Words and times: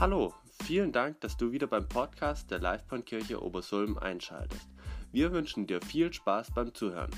Hallo, 0.00 0.32
vielen 0.62 0.92
Dank, 0.92 1.20
dass 1.22 1.36
du 1.36 1.50
wieder 1.50 1.66
beim 1.66 1.88
Podcast 1.88 2.52
der 2.52 2.60
Livebahnkirche 2.60 3.42
Obersulm 3.42 3.98
einschaltest. 3.98 4.68
Wir 5.10 5.32
wünschen 5.32 5.66
dir 5.66 5.82
viel 5.82 6.12
Spaß 6.12 6.52
beim 6.52 6.72
Zuhören. 6.72 7.10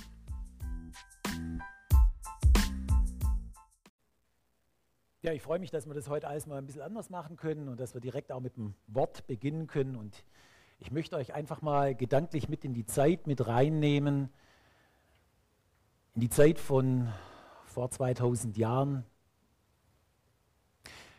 Ja, 5.21 5.35
ich 5.35 5.43
freue 5.43 5.59
mich, 5.59 5.71
dass 5.71 5.87
wir 5.87 5.93
das 5.93 6.09
heute 6.09 6.27
alles 6.27 6.47
mal 6.47 6.57
ein 6.57 6.65
bisschen 6.65 6.81
anders 6.81 7.11
machen 7.11 7.37
können 7.37 7.69
und 7.69 7.79
dass 7.79 7.93
wir 7.93 8.01
direkt 8.01 8.33
auch 8.33 8.41
mit 8.41 8.57
dem 8.57 8.73
Wort 8.87 9.27
beginnen 9.27 9.67
können. 9.67 9.95
Und 9.95 10.25
ich 10.79 10.91
möchte 10.91 11.17
euch 11.17 11.35
einfach 11.35 11.61
mal 11.61 11.95
gedanklich 11.95 12.49
mit 12.49 12.65
in 12.65 12.73
die 12.73 12.87
Zeit 12.87 13.27
mit 13.27 13.47
reinnehmen, 13.47 14.31
in 16.15 16.23
die 16.23 16.31
Zeit 16.31 16.59
von 16.59 17.13
vor 17.67 17.91
2000 17.91 18.57
Jahren. 18.57 19.05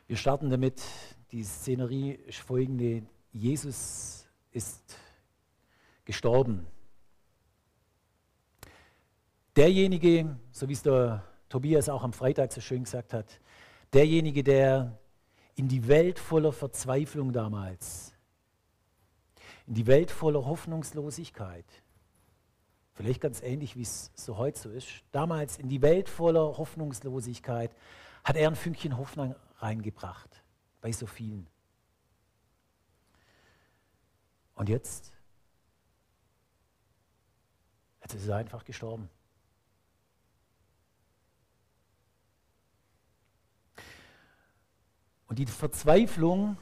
Wir 0.07 0.17
starten 0.17 0.49
damit, 0.49 0.81
die 1.31 1.43
Szenerie 1.43 2.11
ist 2.11 2.39
folgende. 2.39 3.03
Jesus 3.31 4.27
ist 4.51 4.97
gestorben. 6.03 6.67
Derjenige, 9.55 10.37
so 10.51 10.67
wie 10.67 10.73
es 10.73 10.83
der 10.83 11.23
Tobias 11.49 11.89
auch 11.89 12.03
am 12.03 12.13
Freitag 12.13 12.51
so 12.51 12.61
schön 12.61 12.83
gesagt 12.83 13.13
hat, 13.13 13.39
derjenige, 13.93 14.43
der 14.43 14.97
in 15.55 15.67
die 15.67 15.87
Welt 15.87 16.19
voller 16.19 16.51
Verzweiflung 16.51 17.31
damals, 17.31 18.13
in 19.67 19.73
die 19.73 19.87
Welt 19.87 20.11
voller 20.11 20.45
Hoffnungslosigkeit, 20.45 21.65
vielleicht 22.93 23.21
ganz 23.21 23.41
ähnlich 23.41 23.75
wie 23.75 23.81
es 23.83 24.11
so 24.15 24.37
heute 24.37 24.59
so 24.59 24.69
ist, 24.69 25.03
damals 25.11 25.57
in 25.57 25.69
die 25.69 25.81
Welt 25.81 26.09
voller 26.09 26.57
Hoffnungslosigkeit, 26.57 27.73
hat 28.23 28.35
er 28.35 28.49
ein 28.49 28.55
Fünkchen 28.55 28.97
Hoffnung 28.97 29.35
reingebracht 29.57 30.40
bei 30.81 30.91
so 30.91 31.05
vielen. 31.05 31.47
Und 34.55 34.67
jetzt? 34.67 35.13
Jetzt 38.01 38.15
ist 38.15 38.27
er 38.27 38.37
einfach 38.37 38.65
gestorben. 38.65 39.09
Und 45.27 45.39
die 45.39 45.45
Verzweiflung 45.45 46.57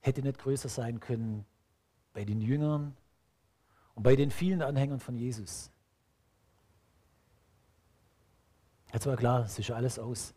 hätte 0.00 0.22
nicht 0.22 0.38
größer 0.38 0.68
sein 0.68 1.00
können 1.00 1.44
bei 2.12 2.24
den 2.24 2.40
Jüngern 2.40 2.96
und 3.94 4.02
bei 4.04 4.14
den 4.14 4.30
vielen 4.30 4.62
Anhängern 4.62 5.00
von 5.00 5.16
Jesus. 5.16 5.70
Jetzt 8.92 9.06
war 9.06 9.16
klar, 9.16 9.44
es 9.44 9.58
ist 9.58 9.70
alles 9.72 9.98
aus. 9.98 10.32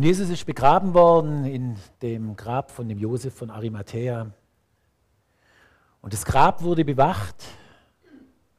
Und 0.00 0.06
Jesus 0.06 0.30
ist 0.30 0.46
begraben 0.46 0.94
worden 0.94 1.44
in 1.44 1.76
dem 2.00 2.34
Grab 2.34 2.70
von 2.70 2.88
dem 2.88 2.96
Josef 2.98 3.34
von 3.34 3.50
Arimathea. 3.50 4.32
Und 6.00 6.14
das 6.14 6.24
Grab 6.24 6.62
wurde 6.62 6.86
bewacht, 6.86 7.44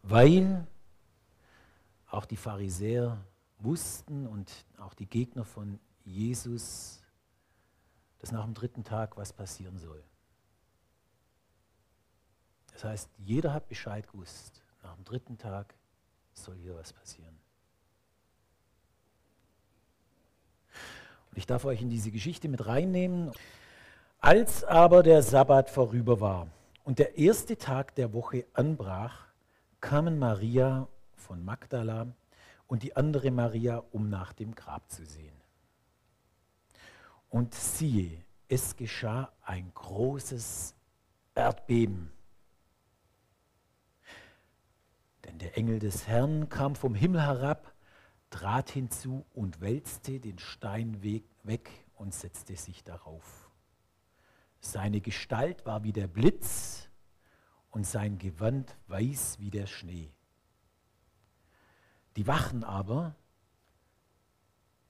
weil 0.04 0.68
auch 2.12 2.26
die 2.26 2.38
Pharisäer 2.38 3.26
wussten 3.58 4.28
und 4.28 4.52
auch 4.78 4.94
die 4.94 5.08
Gegner 5.08 5.44
von 5.44 5.80
Jesus, 6.04 7.02
dass 8.20 8.32
nach 8.32 8.46
dem 8.46 8.54
dritten 8.54 8.84
Tag 8.84 9.18
was 9.18 9.34
passieren 9.34 9.80
soll. 9.80 10.04
Das 12.72 12.84
heißt, 12.84 13.10
jeder 13.18 13.52
hat 13.52 13.68
Bescheid 13.68 14.08
gewusst. 14.08 14.62
Nach 14.84 14.94
dem 14.94 15.06
dritten 15.06 15.40
Tag 15.40 15.74
soll 16.34 16.58
hier 16.58 16.76
was 16.76 16.94
passieren. 16.94 17.41
Ich 21.36 21.46
darf 21.46 21.66
euch 21.66 21.82
in 21.82 21.90
diese 21.90 22.12
Geschichte 22.12 22.48
mit 22.50 22.66
reinnehmen. 22.66 23.32
Als 24.20 24.64
aber 24.64 25.04
der 25.04 25.24
Sabbat 25.24 25.70
vorüber 25.70 26.20
war 26.20 26.48
und 26.84 27.00
der 27.00 27.18
erste 27.18 27.58
Tag 27.58 27.96
der 27.96 28.14
Woche 28.14 28.46
anbrach, 28.54 29.28
kamen 29.80 30.20
Maria 30.20 30.88
von 31.16 31.44
Magdala 31.44 32.08
und 32.68 32.84
die 32.84 32.96
andere 32.96 33.32
Maria, 33.32 33.84
um 33.92 34.10
nach 34.10 34.34
dem 34.34 34.54
Grab 34.54 34.90
zu 34.92 35.06
sehen. 35.06 35.36
Und 37.30 37.56
siehe, 37.56 38.24
es 38.48 38.76
geschah 38.76 39.32
ein 39.44 39.72
großes 39.74 40.76
Erdbeben. 41.34 42.12
Denn 45.26 45.38
der 45.40 45.58
Engel 45.58 45.80
des 45.80 46.08
Herrn 46.08 46.50
kam 46.50 46.76
vom 46.76 46.94
Himmel 46.94 47.22
herab 47.22 47.71
trat 48.32 48.72
hinzu 48.72 49.26
und 49.34 49.62
wälzte 49.62 50.20
den 50.20 50.40
Stein 50.40 51.04
weg 51.04 51.70
und 51.96 52.14
setzte 52.14 52.56
sich 52.56 52.84
darauf. 52.84 53.52
Seine 54.60 55.02
Gestalt 55.02 55.66
war 55.66 55.84
wie 55.84 55.94
der 55.94 56.08
Blitz 56.08 56.90
und 57.70 57.86
sein 57.86 58.18
Gewand 58.18 58.76
weiß 58.88 59.40
wie 59.40 59.52
der 59.52 59.68
Schnee. 59.68 60.12
Die 62.16 62.28
Wachen 62.28 62.64
aber, 62.64 63.16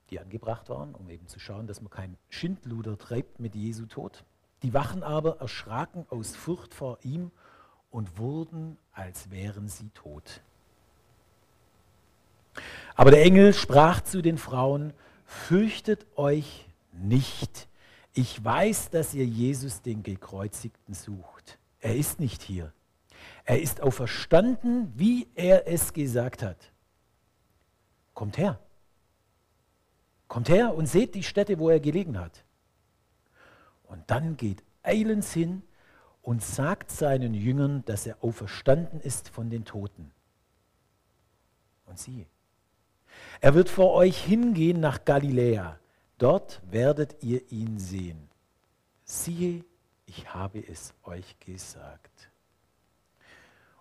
die 0.10 0.20
angebracht 0.20 0.70
waren, 0.70 0.96
um 0.96 1.10
eben 1.10 1.28
zu 1.28 1.40
schauen, 1.40 1.68
dass 1.68 1.82
man 1.82 1.90
kein 1.90 2.18
Schindluder 2.30 2.98
treibt 2.98 3.40
mit 3.40 3.56
Jesu 3.56 3.86
Tod, 3.86 4.26
die 4.64 4.74
Wachen 4.74 5.04
aber 5.04 5.40
erschraken 5.40 6.06
aus 6.10 6.36
Furcht 6.36 6.74
vor 6.74 7.00
ihm 7.04 7.32
und 7.90 8.18
wurden, 8.18 8.78
als 8.92 9.32
wären 9.32 9.68
sie 9.68 9.90
tot. 9.90 10.42
Aber 12.96 13.12
der 13.12 13.24
Engel 13.24 13.54
sprach 13.54 14.02
zu 14.02 14.22
den 14.22 14.38
Frauen, 14.38 14.94
fürchtet 15.26 16.06
euch 16.16 16.68
nicht. 16.92 17.68
Ich 18.14 18.44
weiß, 18.44 18.90
dass 18.90 19.14
ihr 19.14 19.26
Jesus, 19.26 19.82
den 19.82 20.04
Gekreuzigten, 20.04 20.94
sucht. 20.94 21.58
Er 21.80 21.96
ist 21.96 22.20
nicht 22.20 22.42
hier. 22.42 22.74
Er 23.46 23.62
ist 23.62 23.82
auferstanden, 23.82 24.92
wie 24.96 25.28
er 25.36 25.68
es 25.68 25.94
gesagt 25.94 26.44
hat. 26.44 26.72
Kommt 28.14 28.38
her. 28.38 28.60
Kommt 30.28 30.50
her 30.50 30.76
und 30.76 30.86
seht 30.86 31.16
die 31.16 31.24
Stätte, 31.24 31.60
wo 31.60 31.70
er 31.70 31.80
gelegen 31.80 32.20
hat. 32.20 32.44
Und 33.84 34.10
dann 34.12 34.38
geht 34.38 34.64
eilends 34.84 35.34
hin 35.34 35.64
und 36.22 36.44
sagt 36.44 36.92
seinen 36.92 37.34
Jüngern, 37.34 37.84
dass 37.86 38.06
er 38.06 38.24
auferstanden 38.24 39.02
ist 39.02 39.30
von 39.30 39.50
den 39.50 39.66
Toten. 39.66 40.12
Und 41.86 42.00
siehe, 42.00 42.26
er 43.40 43.54
wird 43.54 43.70
vor 43.70 43.94
euch 43.94 44.24
hingehen 44.24 44.80
nach 44.80 45.06
Galiläa. 45.06 45.80
Dort 46.18 46.62
werdet 46.70 47.24
ihr 47.24 47.52
ihn 47.52 47.80
sehen. 47.80 48.30
Siehe, 49.04 49.66
ich 50.06 50.34
habe 50.34 50.60
es 50.60 50.94
euch 51.04 51.40
gesagt. 51.40 52.30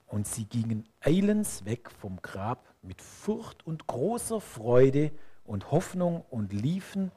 Und 0.07 0.27
sie 0.27 0.45
gingen 0.45 0.89
eilends 1.01 1.65
weg 1.65 1.91
vom 1.91 2.21
Grab 2.23 2.75
mit 2.83 3.01
Furcht 3.01 3.67
und 3.67 3.87
großer 3.87 4.41
Freude 4.41 5.13
und 5.45 5.71
Hoffnung 5.71 6.25
und 6.31 6.53
liefen, 6.53 7.13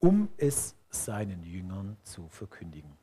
um 0.00 0.28
es 0.36 0.74
seinen 0.90 1.44
Jüngern 1.44 1.96
zu 2.02 2.28
verkündigen. 2.28 2.96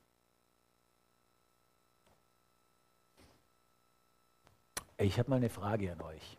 Ich 4.97 5.17
habe 5.17 5.29
mal 5.29 5.37
eine 5.37 5.49
Frage 5.49 5.91
an 5.91 6.01
euch. 6.01 6.37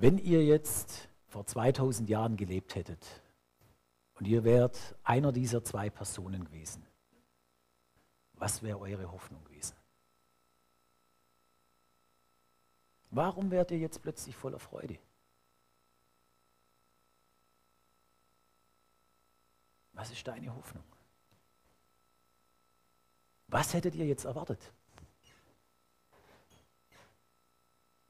Wenn 0.00 0.16
ihr 0.18 0.44
jetzt 0.44 1.08
vor 1.26 1.44
2000 1.44 2.08
Jahren 2.08 2.36
gelebt 2.36 2.76
hättet 2.76 3.04
und 4.14 4.28
ihr 4.28 4.44
wärt 4.44 4.94
einer 5.02 5.32
dieser 5.32 5.64
zwei 5.64 5.90
Personen 5.90 6.44
gewesen, 6.44 6.86
was 8.34 8.62
wäre 8.62 8.78
eure 8.78 9.10
Hoffnung 9.10 9.42
gewesen? 9.42 9.74
Warum 13.10 13.50
wärt 13.50 13.72
ihr 13.72 13.78
jetzt 13.78 14.00
plötzlich 14.00 14.36
voller 14.36 14.60
Freude? 14.60 15.00
Was 19.94 20.12
ist 20.12 20.24
deine 20.28 20.54
Hoffnung? 20.54 20.84
Was 23.48 23.74
hättet 23.74 23.96
ihr 23.96 24.06
jetzt 24.06 24.26
erwartet? 24.26 24.72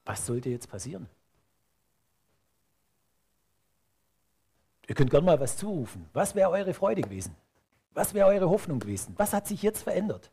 Was 0.05 0.27
sollte 0.27 0.51
jetzt 0.51 0.69
passieren? 0.69 1.09
Ihr 4.89 4.95
könnt 4.95 5.11
gerne 5.11 5.27
mal 5.27 5.39
was 5.39 5.57
zurufen. 5.59 6.09
Was 6.15 6.35
wäre 6.35 6.51
eure 6.51 6.73
Freude 6.73 7.03
gewesen? 7.03 7.37
Was 7.93 8.15
wäre 8.15 8.27
eure 8.27 8.49
Hoffnung 8.49 8.81
gewesen? 8.81 9.15
Was 9.19 9.35
hat 9.35 9.47
sich 9.47 9.63
jetzt 9.63 9.83
verändert? 9.83 10.33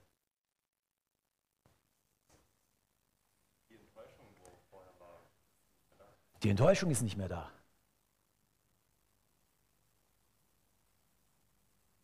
Die 6.41 6.49
Enttäuschung 6.49 6.89
ist 6.89 7.01
nicht 7.01 7.17
mehr 7.17 7.27
da. 7.27 7.51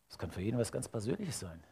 Das 0.10 0.18
kann 0.18 0.32
für 0.32 0.42
jeden 0.42 0.58
was 0.58 0.74
ganz 0.74 0.90
Persönliches 0.90 1.40
sein. 1.40 1.64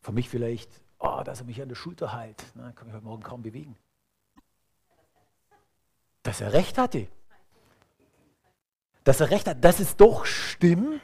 Für 0.00 0.10
mich 0.10 0.28
vielleicht, 0.28 0.80
oh, 0.98 1.22
dass 1.22 1.40
er 1.40 1.46
mich 1.46 1.62
an 1.62 1.68
der 1.68 1.76
Schulter 1.76 2.18
hält. 2.18 2.42
Na, 2.54 2.72
kann 2.72 2.88
mich 2.88 2.94
heute 2.94 3.04
Morgen 3.04 3.22
kaum 3.22 3.42
bewegen. 3.42 3.76
Dass 6.24 6.40
er 6.40 6.52
recht 6.52 6.76
hatte. 6.76 7.06
Dass 9.04 9.20
er 9.20 9.30
recht 9.30 9.46
hat, 9.46 9.64
dass 9.64 9.80
es 9.80 9.96
doch 9.96 10.24
stimmt, 10.24 11.00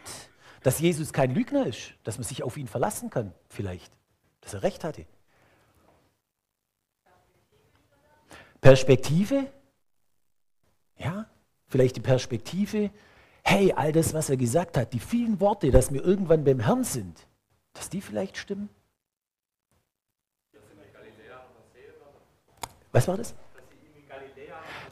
dass 0.62 0.80
Jesus 0.80 1.12
kein 1.12 1.34
Lügner 1.34 1.66
ist, 1.66 1.94
dass 2.04 2.18
man 2.18 2.24
sich 2.24 2.42
auf 2.42 2.56
ihn 2.56 2.68
verlassen 2.68 3.10
kann, 3.10 3.32
vielleicht, 3.48 3.92
dass 4.40 4.54
er 4.54 4.62
recht 4.62 4.84
hatte. 4.84 5.06
Perspektive, 8.60 9.46
ja, 10.96 11.26
vielleicht 11.68 11.96
die 11.96 12.00
Perspektive, 12.00 12.90
hey, 13.44 13.72
all 13.72 13.92
das, 13.92 14.14
was 14.14 14.30
er 14.30 14.36
gesagt 14.36 14.76
hat, 14.76 14.92
die 14.92 15.00
vielen 15.00 15.40
Worte, 15.40 15.70
dass 15.70 15.92
wir 15.92 16.04
irgendwann 16.04 16.44
beim 16.44 16.60
Herrn 16.60 16.84
sind, 16.84 17.26
dass 17.72 17.88
die 17.88 18.00
vielleicht 18.00 18.36
stimmen. 18.36 18.68
Was 22.90 23.06
war 23.06 23.16
das? 23.16 23.34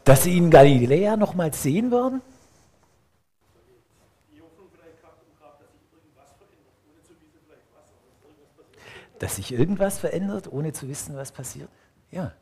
Dass 0.04 0.22
sie 0.22 0.32
ihn 0.32 0.44
in 0.44 0.50
Galiläa 0.50 1.16
nochmals 1.16 1.62
sehen 1.62 1.90
werden? 1.90 2.22
Dass 9.18 9.36
sich 9.36 9.52
irgendwas 9.52 9.98
verändert, 9.98 10.52
ohne 10.52 10.72
zu 10.72 10.88
wissen, 10.88 11.16
was 11.16 11.32
passiert? 11.32 11.70
Ja. 12.10 12.32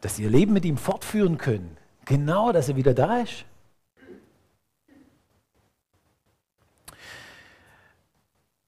Dass 0.00 0.16
sie 0.16 0.24
ihr 0.24 0.30
Leben 0.30 0.52
mit 0.52 0.64
ihm 0.64 0.76
fortführen 0.76 1.38
können. 1.38 1.76
Genau, 2.04 2.52
dass 2.52 2.68
er 2.68 2.76
wieder 2.76 2.92
da 2.92 3.20
ist. 3.20 3.46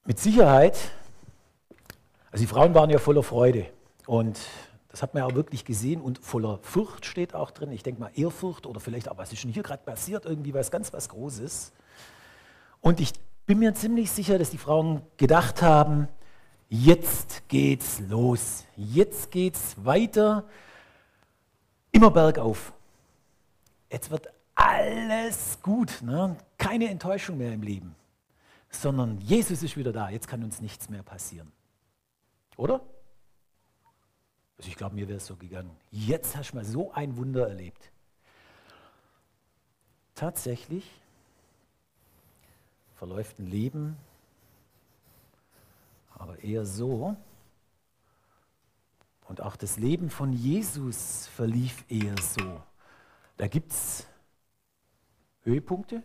Mit 0.05 0.21
Sicherheit, 0.21 0.79
also 2.31 2.43
die 2.43 2.47
Frauen 2.47 2.75
waren 2.75 2.91
ja 2.91 2.99
voller 2.99 3.25
Freude 3.25 3.67
und 4.07 4.39
das 4.89 5.03
hat 5.03 5.13
man 5.13 5.25
ja 5.25 5.27
auch 5.27 5.35
wirklich 5.35 5.65
gesehen 5.65 6.01
und 6.01 6.21
voller 6.21 6.59
Furcht 6.63 7.05
steht 7.05 7.35
auch 7.35 7.51
drin. 7.51 7.73
Ich 7.73 7.83
denke 7.83 8.01
mal 8.01 8.11
Ehrfurcht 8.15 8.67
oder 8.67 8.79
vielleicht 8.79 9.11
auch, 9.11 9.19
was 9.19 9.33
ist 9.33 9.43
denn 9.43 9.51
hier 9.51 9.65
gerade 9.65 9.83
passiert, 9.83 10.25
irgendwie 10.25 10.55
was 10.55 10.71
ganz 10.71 10.93
was 10.93 11.09
Großes. 11.09 11.73
Und 12.81 13.01
ich 13.01 13.13
bin 13.47 13.61
mir 13.61 13.75
ziemlich 13.75 14.11
sicher, 14.11 14.39
dass 14.39 14.51
die 14.51 14.59
Frauen 14.59 15.03
gedacht 15.17 15.63
haben, 15.63 16.09
jetzt 16.69 17.49
geht's 17.49 18.01
los, 18.01 18.65
jetzt 18.77 19.31
geht's 19.31 19.77
weiter, 19.85 20.45
immer 21.93 22.11
bergauf. 22.11 22.73
Jetzt 23.91 24.11
wird 24.11 24.29
alles 24.57 25.59
gut, 25.63 26.03
ne? 26.03 26.37
keine 26.59 26.89
Enttäuschung 26.89 27.39
mehr 27.39 27.53
im 27.53 27.63
Leben, 27.63 27.95
sondern 28.69 29.19
Jesus 29.21 29.63
ist 29.63 29.77
wieder 29.77 29.93
da, 29.93 30.11
jetzt 30.11 30.27
kann 30.27 30.43
uns 30.43 30.61
nichts 30.61 30.89
mehr 30.89 31.05
passieren. 31.05 31.53
Oder? 32.57 32.81
Also 34.59 34.69
ich 34.69 34.77
glaube, 34.77 34.97
mir 34.97 35.07
wäre 35.07 35.19
es 35.19 35.27
so 35.27 35.37
gegangen. 35.37 35.71
Jetzt 35.91 36.35
hast 36.37 36.53
du 36.53 36.57
mal 36.57 36.65
so 36.65 36.91
ein 36.93 37.17
Wunder 37.17 37.47
erlebt. 37.47 37.93
Tatsächlich 40.15 40.91
verläuft 42.97 43.39
ein 43.39 43.47
Leben 43.47 43.97
aber 46.19 46.43
eher 46.43 46.65
so. 46.65 47.17
Und 49.29 49.41
auch 49.41 49.57
das 49.57 49.77
Leben 49.77 50.11
von 50.11 50.33
Jesus 50.33 51.27
verlief 51.29 51.85
eher 51.89 52.15
so. 52.19 52.63
Da 53.37 53.49
gibt 53.49 53.73
es 53.73 54.07
Höhepunkte, 55.43 56.03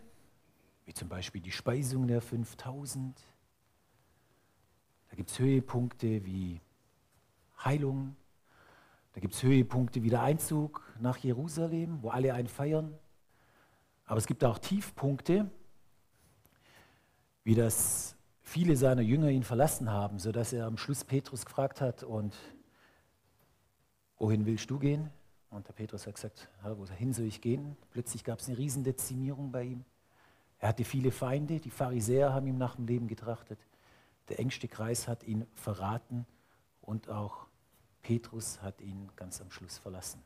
wie 0.84 0.94
zum 0.94 1.08
Beispiel 1.08 1.40
die 1.40 1.52
Speisung 1.52 2.06
der 2.06 2.20
5000. 2.20 3.20
Da 5.08 5.16
gibt 5.16 5.30
es 5.30 5.38
Höhepunkte 5.38 6.24
wie 6.24 6.60
Heilung. 7.64 8.16
Da 9.14 9.20
gibt 9.20 9.34
es 9.34 9.42
Höhepunkte 9.42 10.02
wie 10.02 10.10
der 10.10 10.22
Einzug 10.22 10.82
nach 11.00 11.18
Jerusalem, 11.18 12.02
wo 12.02 12.10
alle 12.10 12.34
einen 12.34 12.48
feiern. 12.48 12.98
Aber 14.04 14.18
es 14.18 14.26
gibt 14.26 14.44
auch 14.44 14.58
Tiefpunkte, 14.58 15.50
wie 17.44 17.54
das 17.54 18.16
viele 18.42 18.76
seiner 18.76 19.02
Jünger 19.02 19.28
ihn 19.28 19.42
verlassen 19.42 19.90
haben, 19.90 20.18
sodass 20.18 20.52
er 20.52 20.66
am 20.66 20.76
Schluss 20.76 21.04
Petrus 21.04 21.44
gefragt 21.44 21.80
hat, 21.80 22.02
und 22.02 22.36
wohin 24.18 24.46
willst 24.46 24.70
du 24.70 24.78
gehen? 24.78 25.10
Und 25.50 25.68
der 25.68 25.72
Petrus 25.72 26.06
hat 26.06 26.14
gesagt, 26.14 26.48
wohin 26.62 27.12
soll 27.12 27.26
ich 27.26 27.40
gehen? 27.40 27.76
Plötzlich 27.90 28.24
gab 28.24 28.38
es 28.38 28.48
eine 28.48 28.58
Riesendezimierung 28.58 29.52
bei 29.52 29.64
ihm. 29.64 29.84
Er 30.58 30.68
hatte 30.68 30.84
viele 30.84 31.10
Feinde, 31.10 31.58
die 31.60 31.70
Pharisäer 31.70 32.32
haben 32.32 32.46
ihm 32.46 32.56
nach 32.56 32.76
dem 32.76 32.86
Leben 32.86 33.08
getrachtet. 33.08 33.58
Der 34.28 34.38
engste 34.38 34.68
Kreis 34.68 35.08
hat 35.08 35.24
ihn 35.24 35.46
verraten 35.54 36.24
und 36.80 37.08
auch 37.08 37.48
Petrus 38.02 38.62
hat 38.62 38.80
ihn 38.80 39.10
ganz 39.16 39.40
am 39.40 39.50
Schluss 39.50 39.78
verlassen. 39.78 40.22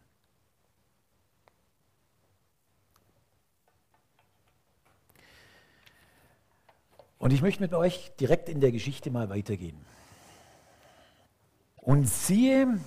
Und 7.18 7.32
ich 7.32 7.42
möchte 7.42 7.62
mit 7.62 7.72
euch 7.72 8.12
direkt 8.20 8.48
in 8.48 8.60
der 8.60 8.72
Geschichte 8.72 9.10
mal 9.10 9.28
weitergehen. 9.30 9.76
Und 11.76 12.08
siehe, 12.08 12.78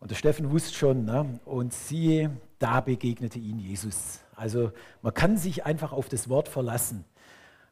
und 0.00 0.10
der 0.10 0.16
Steffen 0.16 0.50
wusste 0.50 0.72
schon, 0.72 1.04
ne, 1.04 1.40
und 1.44 1.72
siehe, 1.72 2.30
da 2.58 2.80
begegnete 2.80 3.38
ihn 3.38 3.58
Jesus. 3.58 4.20
Also 4.34 4.72
man 5.02 5.12
kann 5.12 5.36
sich 5.36 5.64
einfach 5.64 5.92
auf 5.92 6.08
das 6.08 6.28
Wort 6.28 6.48
verlassen. 6.48 7.04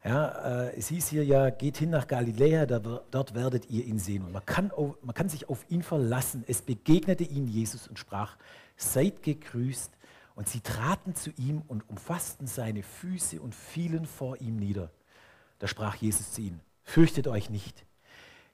Ja, 0.05 0.67
äh, 0.67 0.77
es 0.77 0.89
hieß 0.89 1.09
hier 1.09 1.25
ja, 1.25 1.49
geht 1.49 1.79
hin 1.79 1.89
nach 1.89 2.07
Galiläa, 2.07 2.67
da, 2.67 2.79
dort 2.79 3.35
werdet 3.35 3.71
ihr 3.71 3.85
ihn 3.87 3.99
sehen. 3.99 4.25
Und 4.25 4.33
man 4.33 4.45
kann, 4.45 4.71
auf, 4.71 4.97
man 5.03 5.15
kann 5.15 5.31
sich 5.31 5.49
auf 5.49 5.65
ihn 5.71 5.83
verlassen. 5.83 6.45
Es 6.47 6.61
begegnete 6.61 7.25
ihnen 7.25 7.49
Jesus 7.49 7.89
und 7.89 7.99
sprach, 7.99 8.37
seid 8.77 9.23
gegrüßt. 9.23 9.93
Und 10.35 10.49
sie 10.49 10.61
traten 10.61 11.15
zu 11.15 11.31
ihm 11.39 11.63
und 11.69 11.89
umfassten 11.89 12.47
seine 12.47 12.83
Füße 12.83 13.41
und 13.41 13.55
fielen 13.55 14.05
vor 14.05 14.41
ihm 14.43 14.57
nieder. 14.57 14.91
Da 15.59 15.69
sprach 15.69 15.97
Jesus 15.97 16.33
zu 16.33 16.43
ihnen, 16.43 16.61
fürchtet 16.83 17.29
euch 17.29 17.51
nicht. 17.51 17.85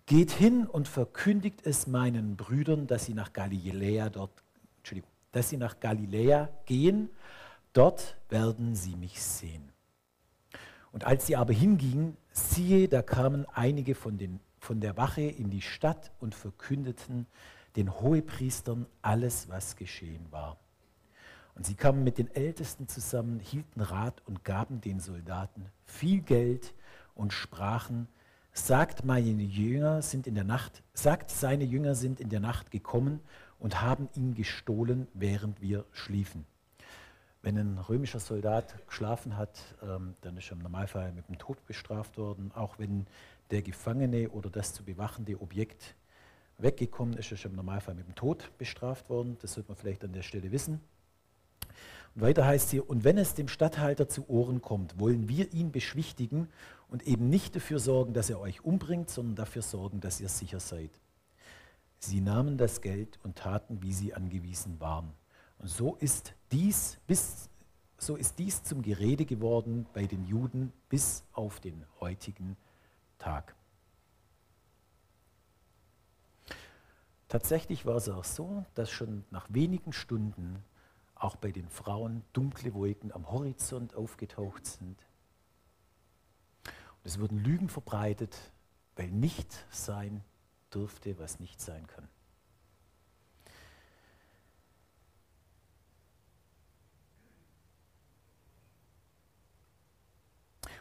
Geht 0.06 0.30
hin 0.30 0.66
und 0.66 0.88
verkündigt 0.88 1.64
es 1.64 1.86
meinen 1.86 2.36
Brüdern, 2.36 2.86
dass 2.86 3.06
sie 3.06 3.14
nach 3.14 3.32
Galiläa 3.32 4.10
dort, 4.10 4.32
Entschuldigung, 4.78 5.10
dass 5.32 5.48
sie 5.48 5.56
nach 5.56 5.78
Galiläa 5.80 6.48
gehen, 6.66 7.10
dort 7.72 8.16
werden 8.28 8.74
sie 8.74 8.96
mich 8.96 9.22
sehen. 9.22 9.70
Und 10.92 11.04
als 11.04 11.26
sie 11.26 11.36
aber 11.36 11.52
hingingen, 11.52 12.16
siehe, 12.32 12.88
da 12.88 13.02
kamen 13.02 13.46
einige 13.46 13.94
von, 13.94 14.18
den, 14.18 14.40
von 14.58 14.80
der 14.80 14.96
Wache 14.96 15.22
in 15.22 15.50
die 15.50 15.62
Stadt 15.62 16.10
und 16.18 16.34
verkündeten 16.34 17.26
den 17.76 18.00
Hohepriestern 18.00 18.86
alles, 19.02 19.48
was 19.48 19.76
geschehen 19.76 20.26
war. 20.30 20.58
Und 21.54 21.66
sie 21.66 21.74
kamen 21.74 22.02
mit 22.02 22.18
den 22.18 22.34
Ältesten 22.34 22.88
zusammen, 22.88 23.38
hielten 23.38 23.80
Rat 23.80 24.22
und 24.26 24.44
gaben 24.44 24.80
den 24.80 24.98
Soldaten 24.98 25.66
viel 25.84 26.20
Geld 26.20 26.74
und 27.14 27.32
sprachen, 27.32 28.08
sagt 28.52 29.04
meine 29.04 29.42
Jünger 29.42 30.02
sind 30.02 30.26
in 30.26 30.34
der 30.34 30.44
Nacht, 30.44 30.82
sagt 30.94 31.30
seine 31.30 31.64
Jünger 31.64 31.94
sind 31.94 32.20
in 32.20 32.28
der 32.28 32.40
Nacht 32.40 32.70
gekommen 32.70 33.20
und 33.58 33.80
haben 33.80 34.08
ihn 34.14 34.34
gestohlen, 34.34 35.06
während 35.14 35.60
wir 35.60 35.84
schliefen. 35.92 36.46
Wenn 37.42 37.56
ein 37.56 37.78
römischer 37.78 38.20
Soldat 38.20 38.86
geschlafen 38.86 39.36
hat, 39.36 39.58
ähm, 39.82 40.14
dann 40.20 40.36
ist 40.36 40.50
er 40.50 40.56
im 40.56 40.62
Normalfall 40.62 41.12
mit 41.12 41.28
dem 41.28 41.38
Tod 41.38 41.64
bestraft 41.66 42.18
worden. 42.18 42.52
Auch 42.54 42.78
wenn 42.78 43.06
der 43.50 43.62
Gefangene 43.62 44.28
oder 44.30 44.50
das 44.50 44.74
zu 44.74 44.84
bewachende 44.84 45.40
Objekt 45.40 45.94
weggekommen 46.58 47.16
ist, 47.16 47.32
ist 47.32 47.44
er 47.44 47.50
im 47.50 47.56
Normalfall 47.56 47.94
mit 47.94 48.06
dem 48.06 48.14
Tod 48.14 48.50
bestraft 48.58 49.08
worden. 49.08 49.38
Das 49.40 49.54
sollte 49.54 49.70
man 49.70 49.78
vielleicht 49.78 50.04
an 50.04 50.12
der 50.12 50.22
Stelle 50.22 50.52
wissen. 50.52 50.80
Und 52.14 52.22
weiter 52.22 52.46
heißt 52.46 52.70
hier, 52.70 52.88
und 52.88 53.04
wenn 53.04 53.18
es 53.18 53.34
dem 53.34 53.48
Statthalter 53.48 54.08
zu 54.08 54.28
Ohren 54.28 54.60
kommt, 54.60 54.98
wollen 54.98 55.28
wir 55.28 55.52
ihn 55.52 55.72
beschwichtigen 55.72 56.48
und 56.88 57.06
eben 57.06 57.30
nicht 57.30 57.54
dafür 57.54 57.78
sorgen, 57.78 58.14
dass 58.14 58.30
er 58.30 58.40
euch 58.40 58.64
umbringt, 58.64 59.10
sondern 59.10 59.36
dafür 59.36 59.62
sorgen, 59.62 60.00
dass 60.00 60.20
ihr 60.20 60.28
sicher 60.28 60.60
seid. 60.60 60.90
Sie 61.98 62.20
nahmen 62.20 62.56
das 62.56 62.80
Geld 62.80 63.18
und 63.22 63.36
taten, 63.36 63.82
wie 63.82 63.92
sie 63.92 64.14
angewiesen 64.14 64.80
waren. 64.80 65.12
Und 65.58 65.68
so 65.68 65.96
ist 65.96 66.34
dies 66.50 66.98
bis 67.06 67.50
so 68.00 68.16
ist 68.16 68.38
dies 68.38 68.62
zum 68.62 68.80
Gerede 68.80 69.26
geworden 69.26 69.86
bei 69.92 70.06
den 70.06 70.24
Juden 70.24 70.72
bis 70.88 71.22
auf 71.32 71.60
den 71.60 71.84
heutigen 72.00 72.56
Tag. 73.18 73.54
Tatsächlich 77.28 77.84
war 77.84 77.96
es 77.96 78.08
auch 78.08 78.24
so, 78.24 78.64
dass 78.74 78.90
schon 78.90 79.24
nach 79.30 79.46
wenigen 79.50 79.92
Stunden 79.92 80.64
auch 81.20 81.36
bei 81.36 81.52
den 81.52 81.68
Frauen 81.68 82.24
dunkle 82.32 82.74
Wolken 82.74 83.12
am 83.12 83.30
Horizont 83.30 83.94
aufgetaucht 83.94 84.66
sind. 84.66 85.06
Und 86.64 87.04
es 87.04 87.20
wurden 87.20 87.38
Lügen 87.38 87.68
verbreitet, 87.68 88.36
weil 88.96 89.10
nicht 89.10 89.66
sein 89.70 90.24
durfte, 90.70 91.18
was 91.18 91.38
nicht 91.38 91.60
sein 91.60 91.86
kann. 91.86 92.08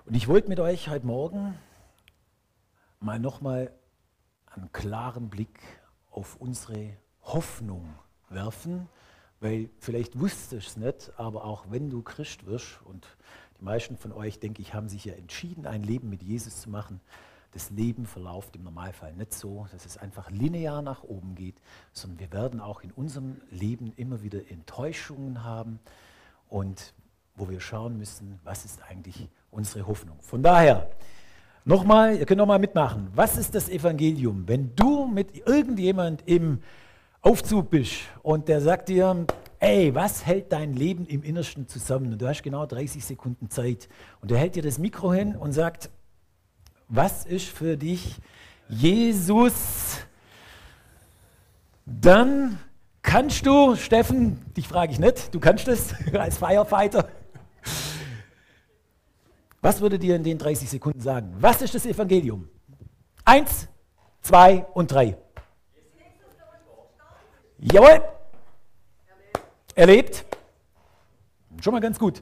Und 0.06 0.16
ich 0.16 0.28
wollte 0.28 0.50
mit 0.50 0.60
euch 0.60 0.90
heute 0.90 1.06
Morgen 1.06 1.60
mal 3.00 3.20
nochmal 3.20 3.72
einen 4.48 4.72
klaren 4.72 5.30
Blick 5.30 5.60
auf 6.10 6.38
unsere 6.38 6.98
Hoffnung 7.22 7.94
werfen, 8.30 8.90
weil 9.40 9.70
vielleicht 9.80 10.20
wusstest 10.20 10.52
du 10.52 10.58
es 10.58 10.78
nicht, 10.78 11.12
aber 11.18 11.46
auch 11.46 11.66
wenn 11.70 11.90
du 11.90 12.02
Christ 12.02 12.46
wirst, 12.46 12.80
und 12.86 13.08
die 13.60 13.64
meisten 13.64 13.98
von 13.98 14.12
euch, 14.12 14.40
denke 14.40 14.62
ich, 14.62 14.74
haben 14.74 14.90
sich 14.90 15.06
ja 15.06 15.14
entschieden, 15.14 15.66
ein 15.66 15.84
Leben 15.84 16.10
mit 16.10 16.24
Jesus 16.24 16.62
zu 16.62 16.70
machen, 16.70 17.00
das 17.52 17.72
Leben 17.72 18.06
verläuft 18.06 18.56
im 18.56 18.64
Normalfall 18.64 19.14
nicht 19.14 19.34
so, 19.34 19.68
dass 19.72 19.86
es 19.86 19.98
einfach 19.98 20.30
linear 20.30 20.82
nach 20.82 21.04
oben 21.04 21.36
geht, 21.36 21.56
sondern 21.94 22.20
wir 22.20 22.32
werden 22.32 22.60
auch 22.60 22.82
in 22.82 22.92
unserem 22.92 23.38
Leben 23.50 23.92
immer 23.96 24.22
wieder 24.22 24.52
Enttäuschungen 24.52 25.44
haben 25.44 25.80
und 26.48 26.94
wo 27.36 27.50
wir 27.50 27.60
schauen 27.60 27.98
müssen, 27.98 28.40
was 28.44 28.66
ist 28.66 28.82
eigentlich 28.84 29.30
unsere 29.50 29.88
Hoffnung. 29.88 30.18
Von 30.22 30.44
daher, 30.44 30.92
nochmal, 31.66 32.18
ihr 32.18 32.26
könnt 32.26 32.38
nochmal 32.38 32.60
mitmachen. 32.60 33.10
Was 33.16 33.38
ist 33.38 33.56
das 33.56 33.70
Evangelium? 33.70 34.48
Wenn 34.48 34.76
du 34.76 35.08
mit 35.08 35.48
irgendjemand 35.48 36.22
im 36.28 36.62
Aufzug 37.22 37.70
bist 37.70 38.02
und 38.24 38.48
der 38.48 38.62
sagt 38.62 38.90
dir, 38.90 39.26
ey, 39.60 39.94
was 39.94 40.26
hält 40.26 40.52
dein 40.52 40.74
Leben 40.74 41.06
im 41.06 41.22
Innersten 41.24 41.68
zusammen? 41.68 42.14
Und 42.14 42.22
du 42.22 42.28
hast 42.28 42.44
genau 42.44 42.66
30 42.66 43.04
Sekunden 43.04 43.50
Zeit. 43.50 43.90
Und 44.22 44.32
er 44.32 44.38
hält 44.38 44.56
dir 44.56 44.64
das 44.64 44.78
Mikro 44.78 45.14
hin 45.14 45.36
und 45.36 45.52
sagt, 45.52 45.90
was 46.88 47.26
ist 47.26 47.48
für 47.48 47.78
dich 47.78 48.16
Jesus? 48.70 50.00
Dann 51.86 52.58
kannst 53.02 53.46
du, 53.46 53.76
Steffen, 53.76 54.54
dich 54.56 54.68
frage 54.68 54.94
ich 54.94 55.00
nicht, 55.00 55.34
du 55.34 55.40
kannst 55.40 55.68
das 55.68 55.94
als 56.14 56.38
Firefighter. 56.38 57.10
Was 59.62 59.82
würde 59.82 60.00
dir 60.00 60.16
in 60.16 60.24
den 60.24 60.38
30 60.38 60.70
Sekunden 60.70 61.02
sagen? 61.02 61.36
Was 61.38 61.62
ist 61.62 61.76
das 61.76 61.86
Evangelium? 61.86 62.48
Eins, 63.26 63.68
zwei 64.22 64.66
und 64.74 64.90
drei. 64.90 65.18
Jawohl. 67.62 68.02
Erlebt. 69.76 70.24
Schon 71.62 71.74
mal 71.74 71.82
ganz 71.82 72.00
gut. 72.00 72.22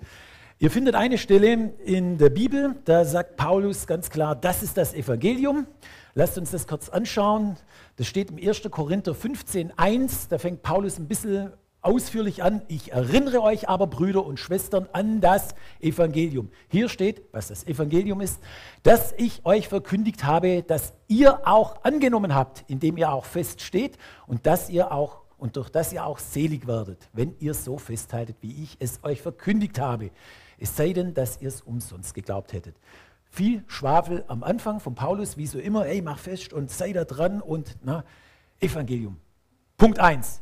Ihr 0.58 0.72
findet 0.72 0.96
eine 0.96 1.20
Stelle 1.20 1.54
in 1.86 2.18
der 2.18 2.32
Bibel, 2.32 2.76
da 2.86 3.06
sagt 3.06 3.38
Paulus 3.38 3.86
ganz 3.86 4.10
klar, 4.10 4.36
das 4.36 4.64
ist 4.64 4.78
das 4.78 4.96
Evangelium. 4.96 5.68
Lasst 6.16 6.40
uns 6.40 6.50
das 6.50 6.66
kurz 6.66 6.90
anschauen. 6.90 7.56
Das 7.98 8.08
steht 8.08 8.32
im 8.32 8.38
1. 8.38 8.64
Korinther 8.72 9.12
15.1. 9.12 10.30
Da 10.30 10.40
fängt 10.40 10.64
Paulus 10.64 10.98
ein 10.98 11.08
bisschen 11.08 11.54
ausführlich 11.82 12.42
an. 12.42 12.64
Ich 12.68 12.92
erinnere 12.92 13.44
euch 13.44 13.70
aber, 13.70 13.86
Brüder 13.86 14.26
und 14.26 14.40
Schwestern, 14.40 14.90
an 14.92 15.22
das 15.22 15.54
Evangelium. 15.80 16.50
Hier 16.68 16.90
steht, 16.90 17.22
was 17.32 17.50
das 17.50 17.68
Evangelium 17.68 18.22
ist, 18.22 18.40
dass 18.82 19.14
ich 19.18 19.46
euch 19.46 19.68
verkündigt 19.68 20.24
habe, 20.24 20.64
dass 20.64 20.94
ihr 21.08 21.48
auch 21.48 21.84
angenommen 21.84 22.34
habt, 22.34 22.66
indem 22.68 22.98
ihr 22.98 23.12
auch 23.12 23.26
feststeht 23.26 24.00
und 24.26 24.48
dass 24.48 24.72
ihr 24.72 24.92
auch 24.92 25.27
und 25.38 25.56
durch 25.56 25.70
das 25.70 25.94
ihr 25.94 26.06
auch 26.06 26.20
selig 26.20 26.68
werdet, 26.68 27.10
wenn 27.14 27.36
ihr 27.40 27.54
so 27.54 27.78
festhaltet, 27.78 28.38
wie 28.42 28.64
ich 28.64 28.78
es 28.80 29.04
euch 29.04 29.22
verkündigt 29.22 29.80
habe. 29.80 30.12
Es 30.58 30.76
sei 30.76 30.94
denn, 30.94 31.14
dass 31.14 31.42
ihr 31.42 31.50
es 31.50 31.62
umsonst 31.62 32.14
geglaubt 32.14 32.54
hättet. 32.54 32.76
Viel 33.30 33.64
Schwafel 33.68 34.24
am 34.28 34.44
Anfang 34.44 34.80
von 34.80 34.96
Paulus, 34.96 35.38
wie 35.38 35.48
so 35.48 35.60
immer, 35.60 35.86
ey, 35.86 36.02
mach 36.02 36.18
fest 36.18 36.54
und 36.54 36.72
sei 36.72 36.94
da 36.94 37.04
dran 37.04 37.42
und 37.42 37.78
na, 37.84 38.04
Evangelium. 38.60 39.18
Punkt 39.78 40.00
1. 40.00 40.42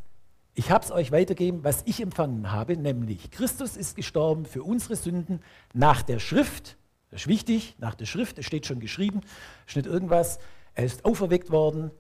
Ich 0.54 0.72
habe 0.72 0.86
es 0.86 0.92
euch 0.92 1.12
weitergegeben, 1.12 1.66
was 1.66 1.84
ich 1.86 2.02
empfangen 2.02 2.52
habe, 2.52 2.78
nämlich 2.78 3.30
Christus 3.32 3.76
ist 3.76 3.98
gestorben 3.98 4.46
für 4.46 4.64
unsere 4.64 4.96
Sünden 4.96 5.42
nach 5.74 6.02
der 6.02 6.20
Schrift. 6.20 6.78
Das 7.10 7.22
ist 7.22 7.28
wichtig, 7.28 7.76
nach 7.80 7.96
der 7.96 8.06
Schrift, 8.06 8.40
es 8.40 8.46
steht 8.46 8.66
schon 8.66 8.80
geschrieben, 8.80 9.22
ist 9.68 9.76
nicht 9.76 9.86
irgendwas. 9.88 10.40
Er 10.74 10.86
ist 10.86 11.04
auferweckt 11.04 11.52
worden, 11.52 11.92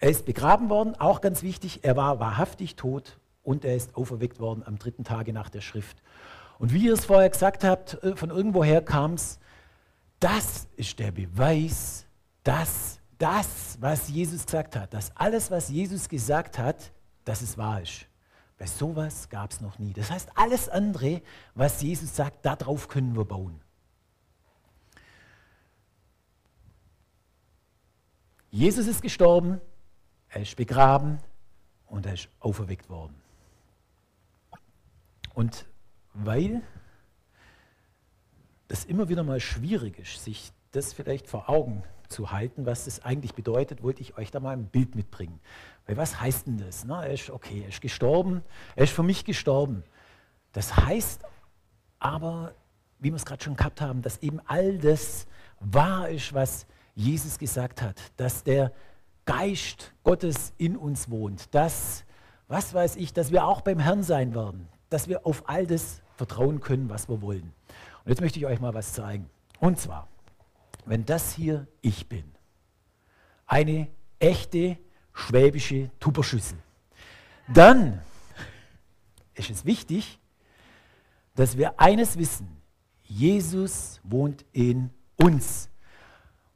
er 0.00 0.08
ist 0.10 0.24
begraben 0.24 0.70
worden, 0.70 0.94
auch 0.98 1.20
ganz 1.20 1.42
wichtig, 1.42 1.80
er 1.82 1.94
war 1.94 2.18
wahrhaftig 2.20 2.74
tot 2.74 3.18
und 3.42 3.64
er 3.64 3.76
ist 3.76 3.94
auferweckt 3.96 4.40
worden 4.40 4.62
am 4.66 4.78
dritten 4.78 5.04
Tage 5.04 5.32
nach 5.32 5.50
der 5.50 5.60
Schrift. 5.60 6.02
Und 6.58 6.72
wie 6.72 6.86
ihr 6.86 6.94
es 6.94 7.04
vorher 7.04 7.28
gesagt 7.28 7.64
habt, 7.64 8.02
äh, 8.02 8.16
von 8.16 8.30
irgendwoher 8.30 8.82
kam 8.82 9.14
es, 9.14 9.38
das 10.18 10.68
ist 10.76 10.98
der 10.98 11.12
Beweis, 11.12 12.06
dass 12.42 12.98
das, 13.18 13.76
was 13.80 14.08
Jesus 14.08 14.44
gesagt 14.46 14.76
hat, 14.76 14.92
dass 14.94 15.14
alles, 15.16 15.50
was 15.50 15.68
Jesus 15.68 16.08
gesagt 16.08 16.58
hat, 16.58 16.92
dass 17.24 17.42
es 17.42 17.56
wahr 17.58 17.82
ist. 17.82 18.06
Bei 18.58 18.66
sowas 18.66 19.28
gab 19.28 19.52
es 19.52 19.60
noch 19.60 19.78
nie. 19.78 19.92
Das 19.92 20.10
heißt, 20.10 20.30
alles 20.34 20.68
andere, 20.68 21.22
was 21.54 21.80
Jesus 21.80 22.14
sagt, 22.14 22.44
darauf 22.44 22.88
können 22.88 23.16
wir 23.16 23.24
bauen. 23.24 23.60
Jesus 28.50 28.86
ist 28.86 29.00
gestorben, 29.00 29.60
er 30.30 30.42
ist 30.42 30.56
begraben 30.56 31.18
und 31.86 32.06
er 32.06 32.14
ist 32.14 32.28
auferweckt 32.40 32.88
worden. 32.88 33.14
Und 35.34 35.66
weil 36.14 36.62
das 38.68 38.84
immer 38.84 39.08
wieder 39.08 39.24
mal 39.24 39.40
schwierig 39.40 39.98
ist, 39.98 40.24
sich 40.24 40.52
das 40.70 40.92
vielleicht 40.92 41.26
vor 41.26 41.48
Augen 41.48 41.82
zu 42.08 42.30
halten, 42.30 42.66
was 42.66 42.84
das 42.84 43.04
eigentlich 43.04 43.34
bedeutet, 43.34 43.82
wollte 43.82 44.02
ich 44.02 44.16
euch 44.16 44.30
da 44.30 44.40
mal 44.40 44.52
ein 44.52 44.66
Bild 44.66 44.94
mitbringen. 44.94 45.40
Weil 45.86 45.96
was 45.96 46.20
heißt 46.20 46.46
denn 46.46 46.58
das? 46.58 46.84
Na, 46.84 47.04
er 47.04 47.14
ist 47.14 47.30
okay, 47.30 47.62
er 47.62 47.68
ist 47.68 47.80
gestorben, 47.80 48.42
er 48.76 48.84
ist 48.84 48.92
für 48.92 49.02
mich 49.02 49.24
gestorben. 49.24 49.82
Das 50.52 50.76
heißt 50.76 51.22
aber, 51.98 52.54
wie 52.98 53.10
wir 53.10 53.16
es 53.16 53.24
gerade 53.24 53.42
schon 53.42 53.56
gehabt 53.56 53.80
haben, 53.80 54.02
dass 54.02 54.18
eben 54.18 54.40
all 54.46 54.78
das 54.78 55.26
wahr 55.60 56.08
ist, 56.08 56.32
was 56.32 56.66
Jesus 56.94 57.38
gesagt 57.38 57.82
hat, 57.82 58.00
dass 58.16 58.44
der 58.44 58.72
Geist 59.30 59.92
Gottes 60.02 60.52
in 60.58 60.76
uns 60.76 61.08
wohnt, 61.08 61.54
dass, 61.54 62.04
was 62.48 62.74
weiß 62.74 62.96
ich, 62.96 63.12
dass 63.12 63.30
wir 63.30 63.44
auch 63.44 63.60
beim 63.60 63.78
Herrn 63.78 64.02
sein 64.02 64.34
werden, 64.34 64.68
dass 64.88 65.06
wir 65.06 65.24
auf 65.24 65.48
all 65.48 65.68
das 65.68 66.02
vertrauen 66.16 66.58
können, 66.58 66.88
was 66.88 67.08
wir 67.08 67.22
wollen. 67.22 67.52
Und 68.04 68.08
jetzt 68.08 68.20
möchte 68.20 68.40
ich 68.40 68.46
euch 68.46 68.58
mal 68.58 68.74
was 68.74 68.92
zeigen. 68.92 69.30
Und 69.60 69.78
zwar, 69.78 70.08
wenn 70.84 71.04
das 71.04 71.32
hier 71.32 71.68
ich 71.80 72.08
bin, 72.08 72.24
eine 73.46 73.86
echte 74.18 74.76
schwäbische 75.12 75.92
Tupperschüssel, 76.00 76.58
dann 77.46 78.02
ist 79.34 79.48
es 79.48 79.64
wichtig, 79.64 80.18
dass 81.36 81.56
wir 81.56 81.78
eines 81.78 82.18
wissen, 82.18 82.60
Jesus 83.04 84.00
wohnt 84.02 84.44
in 84.50 84.90
uns. 85.14 85.68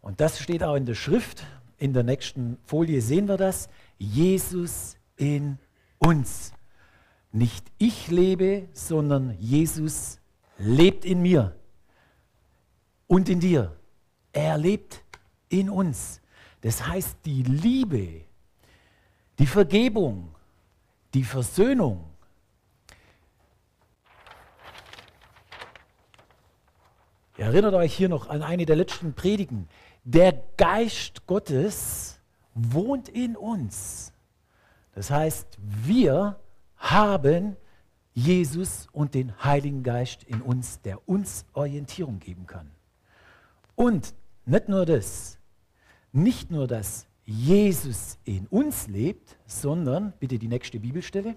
Und 0.00 0.20
das 0.20 0.40
steht 0.40 0.64
auch 0.64 0.74
in 0.74 0.86
der 0.86 0.96
Schrift. 0.96 1.44
In 1.84 1.92
der 1.92 2.02
nächsten 2.02 2.56
Folie 2.64 3.02
sehen 3.02 3.28
wir 3.28 3.36
das. 3.36 3.68
Jesus 3.98 4.96
in 5.18 5.58
uns. 5.98 6.54
Nicht 7.30 7.70
ich 7.76 8.08
lebe, 8.08 8.70
sondern 8.72 9.36
Jesus 9.38 10.18
lebt 10.56 11.04
in 11.04 11.20
mir 11.20 11.54
und 13.06 13.28
in 13.28 13.38
dir. 13.38 13.76
Er 14.32 14.56
lebt 14.56 15.04
in 15.50 15.68
uns. 15.68 16.22
Das 16.62 16.86
heißt, 16.86 17.18
die 17.26 17.42
Liebe, 17.42 18.22
die 19.38 19.46
Vergebung, 19.46 20.34
die 21.12 21.24
Versöhnung, 21.24 22.08
erinnert 27.36 27.74
euch 27.74 27.94
hier 27.94 28.08
noch 28.08 28.30
an 28.30 28.42
eine 28.42 28.64
der 28.64 28.76
letzten 28.76 29.12
Predigen. 29.12 29.68
Der 30.04 30.32
Geist 30.58 31.26
Gottes 31.26 32.20
wohnt 32.54 33.08
in 33.08 33.36
uns. 33.36 34.12
Das 34.92 35.10
heißt, 35.10 35.58
wir 35.58 36.38
haben 36.76 37.56
Jesus 38.12 38.86
und 38.92 39.14
den 39.14 39.42
Heiligen 39.42 39.82
Geist 39.82 40.22
in 40.24 40.42
uns, 40.42 40.80
der 40.82 41.08
uns 41.08 41.46
Orientierung 41.54 42.20
geben 42.20 42.46
kann. 42.46 42.70
Und 43.74 44.14
nicht 44.44 44.68
nur 44.68 44.84
das, 44.84 45.38
nicht 46.12 46.50
nur, 46.50 46.66
dass 46.66 47.06
Jesus 47.24 48.18
in 48.24 48.46
uns 48.48 48.86
lebt, 48.86 49.38
sondern, 49.46 50.12
bitte 50.20 50.38
die 50.38 50.48
nächste 50.48 50.78
Bibelstelle, 50.78 51.34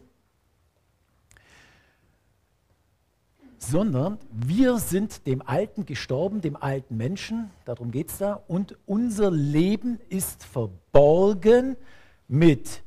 sondern 3.57 4.17
wir 4.31 4.77
sind 4.77 5.25
dem 5.25 5.41
Alten 5.41 5.85
gestorben, 5.85 6.41
dem 6.41 6.55
alten 6.55 6.97
Menschen, 6.97 7.49
darum 7.65 7.91
geht 7.91 8.09
es 8.09 8.19
da, 8.19 8.43
und 8.47 8.77
unser 8.85 9.31
Leben 9.31 9.99
ist 10.09 10.43
verborgen 10.43 11.75
mit 12.27 12.83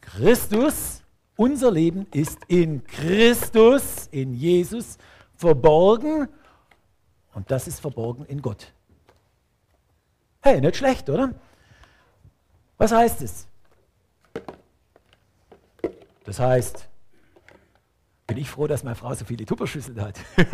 Christus. 0.00 1.02
Unser 1.36 1.72
Leben 1.72 2.06
ist 2.12 2.38
in 2.46 2.84
Christus, 2.84 4.08
in 4.12 4.34
Jesus 4.34 4.98
verborgen 5.34 6.28
und 7.34 7.50
das 7.50 7.66
ist 7.66 7.80
verborgen 7.80 8.24
in 8.26 8.40
Gott. 8.40 8.72
Hey, 10.40 10.60
nicht 10.60 10.76
schlecht, 10.76 11.10
oder? 11.10 11.34
Was 12.76 12.92
heißt 12.92 13.22
es? 13.22 13.48
Das 16.24 16.38
heißt, 16.38 16.88
bin 18.26 18.38
ich 18.38 18.50
froh, 18.50 18.66
dass 18.66 18.82
meine 18.84 18.96
Frau 18.96 19.14
so 19.14 19.24
viele 19.24 19.44
Tupperschüsseln 19.44 20.00
hat. 20.00 20.18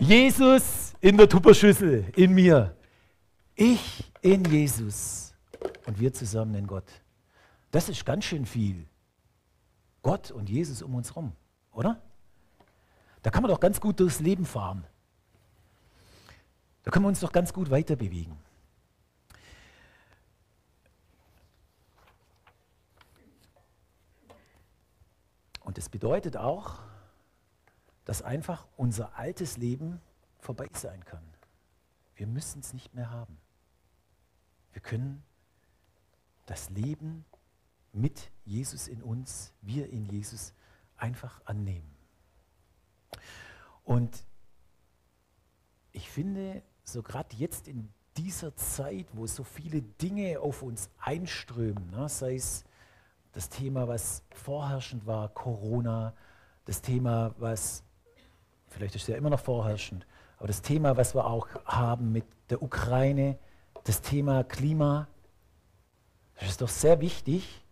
Jesus 0.00 0.94
in 1.00 1.16
der 1.16 1.28
Tupperschüssel, 1.28 2.06
in 2.16 2.34
mir. 2.34 2.74
Ich 3.54 4.10
in 4.22 4.44
Jesus. 4.44 5.34
und 5.86 5.98
wir 5.98 6.12
zusammen 6.12 6.54
in 6.54 6.66
Gott. 6.66 6.84
Das 7.70 7.88
ist 7.88 8.04
ganz 8.04 8.24
schön 8.24 8.46
viel. 8.46 8.86
Gott 10.02 10.30
und 10.30 10.48
Jesus 10.48 10.82
um 10.82 10.94
uns 10.94 11.10
herum, 11.10 11.32
oder? 11.72 12.00
Da 13.22 13.30
kann 13.30 13.42
man 13.42 13.50
doch 13.50 13.60
ganz 13.60 13.80
gut 13.80 13.98
durchs 14.00 14.20
Leben 14.20 14.46
fahren. 14.46 14.84
Da 16.84 16.90
können 16.90 17.04
wir 17.04 17.08
uns 17.08 17.20
doch 17.20 17.32
ganz 17.32 17.52
gut 17.52 17.68
weiter 17.70 17.96
bewegen. 17.96 18.38
Und 25.68 25.76
das 25.76 25.90
bedeutet 25.90 26.38
auch, 26.38 26.78
dass 28.06 28.22
einfach 28.22 28.66
unser 28.78 29.18
altes 29.18 29.58
Leben 29.58 30.00
vorbei 30.38 30.66
sein 30.72 31.04
kann. 31.04 31.22
Wir 32.14 32.26
müssen 32.26 32.60
es 32.60 32.72
nicht 32.72 32.94
mehr 32.94 33.10
haben. 33.10 33.36
Wir 34.72 34.80
können 34.80 35.22
das 36.46 36.70
Leben 36.70 37.26
mit 37.92 38.30
Jesus 38.46 38.88
in 38.88 39.02
uns, 39.02 39.52
wir 39.60 39.90
in 39.90 40.06
Jesus 40.06 40.54
einfach 40.96 41.42
annehmen. 41.44 41.94
Und 43.84 44.24
ich 45.92 46.08
finde, 46.08 46.62
so 46.82 47.02
gerade 47.02 47.36
jetzt 47.36 47.68
in 47.68 47.92
dieser 48.16 48.56
Zeit, 48.56 49.08
wo 49.12 49.26
so 49.26 49.44
viele 49.44 49.82
Dinge 49.82 50.40
auf 50.40 50.62
uns 50.62 50.88
einströmen, 50.96 51.90
ne, 51.90 52.08
sei 52.08 52.36
es 52.36 52.64
das 53.32 53.48
Thema, 53.48 53.86
was 53.86 54.22
vorherrschend 54.30 55.06
war, 55.06 55.28
Corona, 55.28 56.14
das 56.64 56.82
Thema, 56.82 57.34
was, 57.38 57.82
vielleicht 58.68 58.94
ist 58.94 59.02
es 59.02 59.08
ja 59.08 59.16
immer 59.16 59.30
noch 59.30 59.40
vorherrschend, 59.40 60.06
aber 60.38 60.48
das 60.48 60.62
Thema, 60.62 60.96
was 60.96 61.14
wir 61.14 61.26
auch 61.26 61.48
haben 61.64 62.12
mit 62.12 62.24
der 62.50 62.62
Ukraine, 62.62 63.38
das 63.84 64.00
Thema 64.00 64.44
Klima, 64.44 65.08
es 66.36 66.50
ist 66.50 66.60
doch 66.60 66.68
sehr 66.68 67.00
wichtig, 67.00 67.64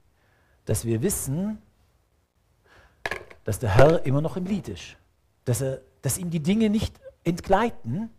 dass 0.64 0.84
wir 0.84 1.02
wissen, 1.02 1.62
dass 3.44 3.60
der 3.60 3.76
Herr 3.76 4.04
immer 4.04 4.20
noch 4.20 4.36
im 4.36 4.44
Lied 4.44 4.68
ist. 4.68 4.96
Dass, 5.44 5.60
er, 5.60 5.80
dass 6.02 6.18
ihm 6.18 6.30
die 6.30 6.42
Dinge 6.42 6.68
nicht 6.68 6.98
entgleiten, 7.22 8.10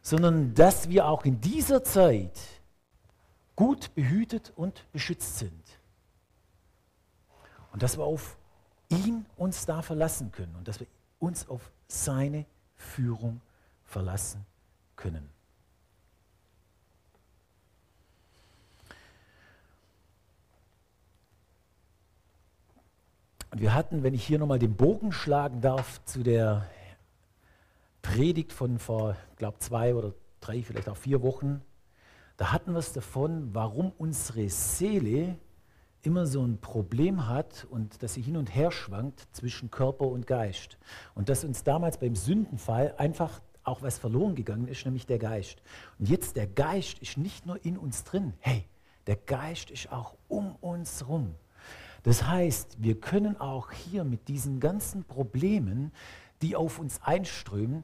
sondern 0.00 0.54
dass 0.54 0.88
wir 0.88 1.06
auch 1.06 1.24
in 1.24 1.40
dieser 1.40 1.84
Zeit 1.84 2.38
gut 3.54 3.94
behütet 3.94 4.52
und 4.56 4.90
beschützt 4.92 5.38
sind. 5.38 5.62
Und 7.76 7.82
dass 7.82 7.98
wir 7.98 8.04
auf 8.04 8.38
ihn 8.88 9.26
uns 9.36 9.66
da 9.66 9.82
verlassen 9.82 10.32
können 10.32 10.56
und 10.56 10.66
dass 10.66 10.80
wir 10.80 10.86
uns 11.18 11.46
auf 11.46 11.70
seine 11.88 12.46
Führung 12.74 13.42
verlassen 13.84 14.46
können. 14.96 15.28
Und 23.50 23.60
wir 23.60 23.74
hatten, 23.74 24.02
wenn 24.02 24.14
ich 24.14 24.24
hier 24.24 24.38
nochmal 24.38 24.58
den 24.58 24.74
Bogen 24.74 25.12
schlagen 25.12 25.60
darf, 25.60 26.02
zu 26.06 26.22
der 26.22 26.66
Predigt 28.00 28.54
von 28.54 28.78
vor, 28.78 29.16
glaube 29.36 29.58
zwei 29.58 29.94
oder 29.94 30.14
drei, 30.40 30.62
vielleicht 30.62 30.88
auch 30.88 30.96
vier 30.96 31.20
Wochen, 31.20 31.60
da 32.38 32.52
hatten 32.52 32.72
wir 32.72 32.78
es 32.78 32.94
davon, 32.94 33.54
warum 33.54 33.92
unsere 33.98 34.48
Seele 34.48 35.36
immer 36.06 36.26
so 36.26 36.42
ein 36.42 36.58
Problem 36.58 37.28
hat 37.28 37.66
und 37.68 38.02
dass 38.02 38.14
sie 38.14 38.22
hin 38.22 38.36
und 38.36 38.54
her 38.54 38.70
schwankt 38.70 39.26
zwischen 39.32 39.70
Körper 39.70 40.06
und 40.06 40.26
Geist. 40.26 40.78
Und 41.14 41.28
dass 41.28 41.44
uns 41.44 41.64
damals 41.64 41.98
beim 41.98 42.14
Sündenfall 42.14 42.94
einfach 42.96 43.42
auch 43.64 43.82
was 43.82 43.98
verloren 43.98 44.36
gegangen 44.36 44.68
ist, 44.68 44.84
nämlich 44.84 45.06
der 45.06 45.18
Geist. 45.18 45.60
Und 45.98 46.08
jetzt 46.08 46.36
der 46.36 46.46
Geist 46.46 47.00
ist 47.00 47.18
nicht 47.18 47.44
nur 47.44 47.62
in 47.64 47.76
uns 47.76 48.04
drin, 48.04 48.34
hey, 48.38 48.64
der 49.08 49.16
Geist 49.16 49.70
ist 49.72 49.90
auch 49.90 50.14
um 50.28 50.54
uns 50.56 51.08
rum. 51.08 51.34
Das 52.04 52.24
heißt, 52.24 52.76
wir 52.80 53.00
können 53.00 53.40
auch 53.40 53.72
hier 53.72 54.04
mit 54.04 54.28
diesen 54.28 54.60
ganzen 54.60 55.02
Problemen, 55.04 55.90
die 56.40 56.54
auf 56.54 56.78
uns 56.78 57.02
einströmen, 57.02 57.82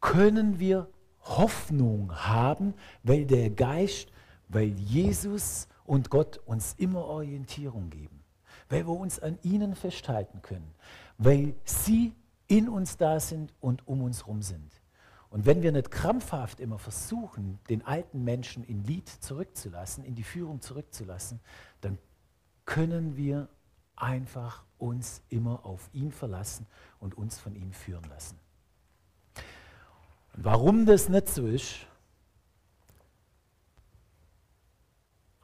können 0.00 0.58
wir 0.58 0.88
Hoffnung 1.20 2.10
haben, 2.14 2.72
weil 3.02 3.26
der 3.26 3.50
Geist, 3.50 4.10
weil 4.48 4.70
Jesus 4.78 5.68
und 5.90 6.08
Gott 6.08 6.38
uns 6.46 6.76
immer 6.78 7.04
Orientierung 7.06 7.90
geben, 7.90 8.22
weil 8.68 8.86
wir 8.86 8.94
uns 8.94 9.18
an 9.18 9.40
ihnen 9.42 9.74
festhalten 9.74 10.40
können, 10.40 10.72
weil 11.18 11.56
sie 11.64 12.14
in 12.46 12.68
uns 12.68 12.96
da 12.96 13.18
sind 13.18 13.52
und 13.58 13.88
um 13.88 14.00
uns 14.02 14.20
herum 14.20 14.40
sind. 14.40 14.70
Und 15.30 15.46
wenn 15.46 15.62
wir 15.62 15.72
nicht 15.72 15.90
krampfhaft 15.90 16.60
immer 16.60 16.78
versuchen, 16.78 17.58
den 17.68 17.84
alten 17.84 18.22
Menschen 18.22 18.62
in 18.62 18.84
Lied 18.84 19.08
zurückzulassen, 19.08 20.04
in 20.04 20.14
die 20.14 20.22
Führung 20.22 20.60
zurückzulassen, 20.60 21.40
dann 21.80 21.98
können 22.66 23.16
wir 23.16 23.48
einfach 23.96 24.62
uns 24.78 25.22
immer 25.28 25.66
auf 25.66 25.90
ihn 25.92 26.12
verlassen 26.12 26.68
und 27.00 27.18
uns 27.18 27.36
von 27.36 27.56
ihm 27.56 27.72
führen 27.72 28.08
lassen. 28.08 28.38
Und 30.36 30.44
warum 30.44 30.86
das 30.86 31.08
nicht 31.08 31.28
so 31.28 31.48
ist, 31.48 31.88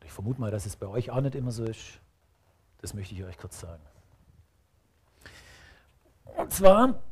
ich 0.07 0.13
vermute 0.13 0.41
mal, 0.41 0.53
dass 0.53 0.67
es 0.67 0.77
bei 0.77 0.87
euch 0.87 1.11
auch 1.11 1.21
nicht 1.21 1.35
immer 1.35 1.51
so 1.51 1.65
ist, 1.65 1.99
das 2.79 2.95
möchte 2.95 3.13
ich 3.15 3.25
euch 3.25 3.37
kurz 3.37 3.59
sagen. 3.59 3.83
Und 6.37 6.53
zwar, 6.53 7.03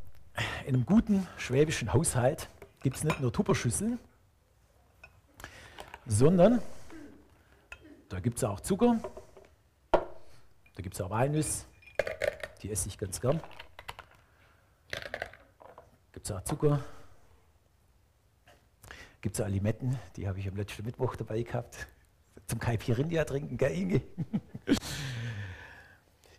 in 0.64 0.76
einem 0.76 0.86
guten 0.86 1.26
schwäbischen 1.36 1.92
Haushalt 1.92 2.48
gibt 2.82 2.96
es 2.96 3.02
nicht 3.02 3.18
nur 3.20 3.32
Tupperschüsseln, 3.32 3.98
sondern 6.06 6.62
da 8.08 8.20
gibt 8.20 8.38
es 8.38 8.44
auch 8.44 8.60
Zucker, 8.60 9.00
da 9.90 10.82
gibt 10.82 10.94
es 10.94 11.00
auch 11.00 11.10
Walnüsse, 11.10 11.64
die 12.62 12.70
esse 12.70 12.88
ich 12.88 12.96
ganz 12.96 13.20
gern. 13.20 13.40
Gibt 16.12 16.26
es 16.26 16.30
auch 16.30 16.42
Zucker. 16.42 16.84
Gibt 19.20 19.34
es 19.34 19.44
auch 19.44 19.48
Limetten, 19.48 19.98
die 20.16 20.28
habe 20.28 20.38
ich 20.38 20.46
am 20.46 20.54
letzten 20.54 20.84
Mittwoch 20.84 21.16
dabei 21.16 21.42
gehabt. 21.42 21.88
Zum 22.46 22.58
Caipirinha 22.58 23.24
trinken, 23.24 23.56
gell 23.56 23.72
Inge? 23.72 24.02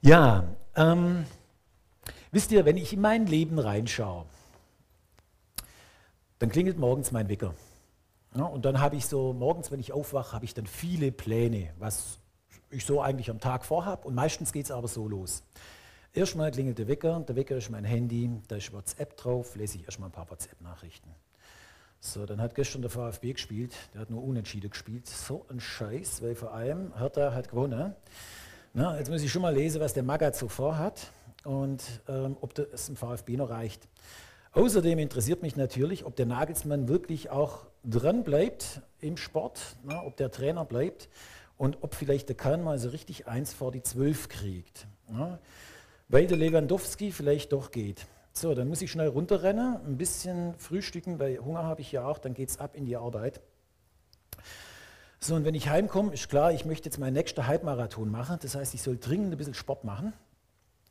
ja, 0.02 0.48
ähm, 0.76 1.26
wisst 2.32 2.52
ihr, 2.52 2.66
wenn 2.66 2.78
ich 2.78 2.94
in 2.94 3.02
mein 3.02 3.26
Leben 3.26 3.60
reinschaue, 3.60 4.26
dann 6.40 6.50
klingelt 6.50 6.78
morgens 6.78 7.12
mein 7.12 7.30
Wecker. 7.30 7.54
Ja, 8.36 8.44
und 8.44 8.66
dann 8.66 8.82
habe 8.82 8.98
ich 8.98 9.06
so, 9.06 9.34
morgens, 9.34 9.72
wenn 9.72 9.80
ich 9.80 9.94
aufwache, 9.94 10.34
habe 10.34 10.46
ich 10.46 10.54
dann 10.54 10.68
viele 10.68 11.12
Pläne, 11.12 11.72
was 11.80 12.20
ich 12.70 12.86
so 12.86 13.02
eigentlich 13.02 13.30
am 13.30 13.40
Tag 13.40 13.66
vorhabe. 13.66 14.08
Und 14.08 14.16
meistens 14.16 14.52
geht 14.52 14.66
es 14.66 14.72
aber 14.72 14.88
so 14.88 15.08
los. 15.08 15.44
Erstmal 16.14 16.52
klingelt 16.52 16.78
der 16.78 16.88
Wecker, 16.88 17.20
der 17.22 17.36
Wecker 17.36 17.58
ist 17.58 17.70
mein 17.70 17.84
Handy, 17.84 18.30
da 18.48 18.58
ist 18.58 18.72
WhatsApp 18.72 19.18
drauf, 19.18 19.56
lese 19.56 19.78
ich 19.78 19.86
erstmal 19.86 20.10
ein 20.10 20.14
paar 20.14 20.30
WhatsApp-Nachrichten. 20.30 21.10
So, 22.06 22.28
dann 22.28 22.40
hat 22.40 22.54
gestern 22.54 22.84
der 22.84 22.92
VfB 22.92 23.34
gespielt, 23.34 23.74
der 23.94 24.02
hat 24.02 24.12
nur 24.12 24.24
unentschieden 24.24 24.70
gespielt. 24.70 25.08
So 25.08 25.44
ein 25.50 25.60
Scheiß, 25.60 26.22
weil 26.22 26.36
vor 26.36 26.54
allem 26.54 26.96
Hertha 26.96 27.34
hat 27.34 27.50
gewonnen. 27.50 27.96
Na, 28.76 28.98
jetzt 29.00 29.10
muss 29.10 29.24
ich 29.24 29.32
schon 29.32 29.42
mal 29.42 29.54
lesen, 29.54 29.82
was 29.82 29.94
der 29.94 30.04
Magath 30.04 30.36
so 30.36 30.48
vorhat 30.48 31.12
und 31.46 31.82
ähm, 32.08 32.38
ob 32.42 32.54
das 32.54 32.90
im 32.90 32.96
VfB 32.96 33.38
noch 33.38 33.50
reicht. 33.50 33.88
Außerdem 34.52 35.00
interessiert 35.00 35.42
mich 35.42 35.56
natürlich, 35.56 36.06
ob 36.06 36.16
der 36.16 36.28
Nagelsmann 36.28 36.88
wirklich 36.88 37.32
auch 37.32 37.66
dran 37.84 38.24
bleibt 38.24 38.82
im 39.02 39.18
Sport, 39.18 39.60
na, 39.84 40.06
ob 40.06 40.16
der 40.16 40.30
Trainer 40.30 40.64
bleibt 40.64 41.10
und 41.58 41.80
ob 41.82 41.96
vielleicht 41.96 42.30
der 42.30 42.36
Kahn 42.36 42.64
mal 42.64 42.78
so 42.78 42.90
richtig 42.90 43.28
eins 43.28 43.52
vor 43.52 43.72
die 43.72 43.82
Zwölf 43.82 44.30
kriegt. 44.30 44.86
Ja, 45.12 45.40
weil 46.08 46.28
der 46.28 46.38
Lewandowski 46.38 47.12
vielleicht 47.12 47.52
doch 47.52 47.72
geht. 47.72 48.06
So, 48.38 48.54
dann 48.54 48.68
muss 48.68 48.82
ich 48.82 48.92
schnell 48.92 49.08
runterrennen, 49.08 49.78
ein 49.86 49.98
bisschen 49.98 50.56
frühstücken, 50.58 51.20
weil 51.20 51.40
Hunger 51.40 51.64
habe 51.64 51.80
ich 51.80 51.94
ja 51.94 52.06
auch, 52.06 52.18
dann 52.18 52.34
geht 52.34 52.50
es 52.50 52.60
ab 52.60 52.76
in 52.76 52.84
die 52.84 52.98
Arbeit. 52.98 53.40
So, 55.20 55.36
und 55.36 55.46
wenn 55.46 55.56
ich 55.56 55.70
heimkomme, 55.70 56.14
ist 56.14 56.28
klar, 56.28 56.52
ich 56.52 56.66
möchte 56.66 56.90
jetzt 56.90 57.00
meinen 57.00 57.14
nächsten 57.14 57.48
Halbmarathon 57.48 58.12
machen. 58.12 58.38
Das 58.42 58.56
heißt, 58.56 58.74
ich 58.74 58.82
soll 58.82 58.98
dringend 58.98 59.32
ein 59.32 59.38
bisschen 59.38 59.54
Sport 59.54 59.86
machen. 59.86 60.12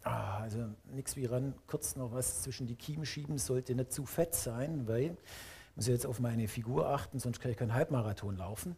Ah, 0.04 0.38
also 0.38 0.58
nichts 0.86 1.16
wie 1.16 1.26
ran, 1.26 1.52
kurz 1.66 1.96
noch 1.96 2.12
was 2.12 2.42
zwischen 2.42 2.66
die 2.66 2.76
Kiemen 2.76 3.04
schieben, 3.04 3.36
sollte 3.36 3.74
nicht 3.74 3.92
zu 3.92 4.06
fett 4.06 4.34
sein, 4.34 4.88
weil 4.88 5.02
ich 5.02 5.76
muss 5.76 5.86
jetzt 5.86 6.06
auf 6.06 6.20
meine 6.20 6.48
Figur 6.48 6.88
achten, 6.88 7.18
sonst 7.18 7.40
kann 7.40 7.50
ich 7.50 7.58
keinen 7.58 7.74
Halbmarathon 7.74 8.38
laufen. 8.38 8.74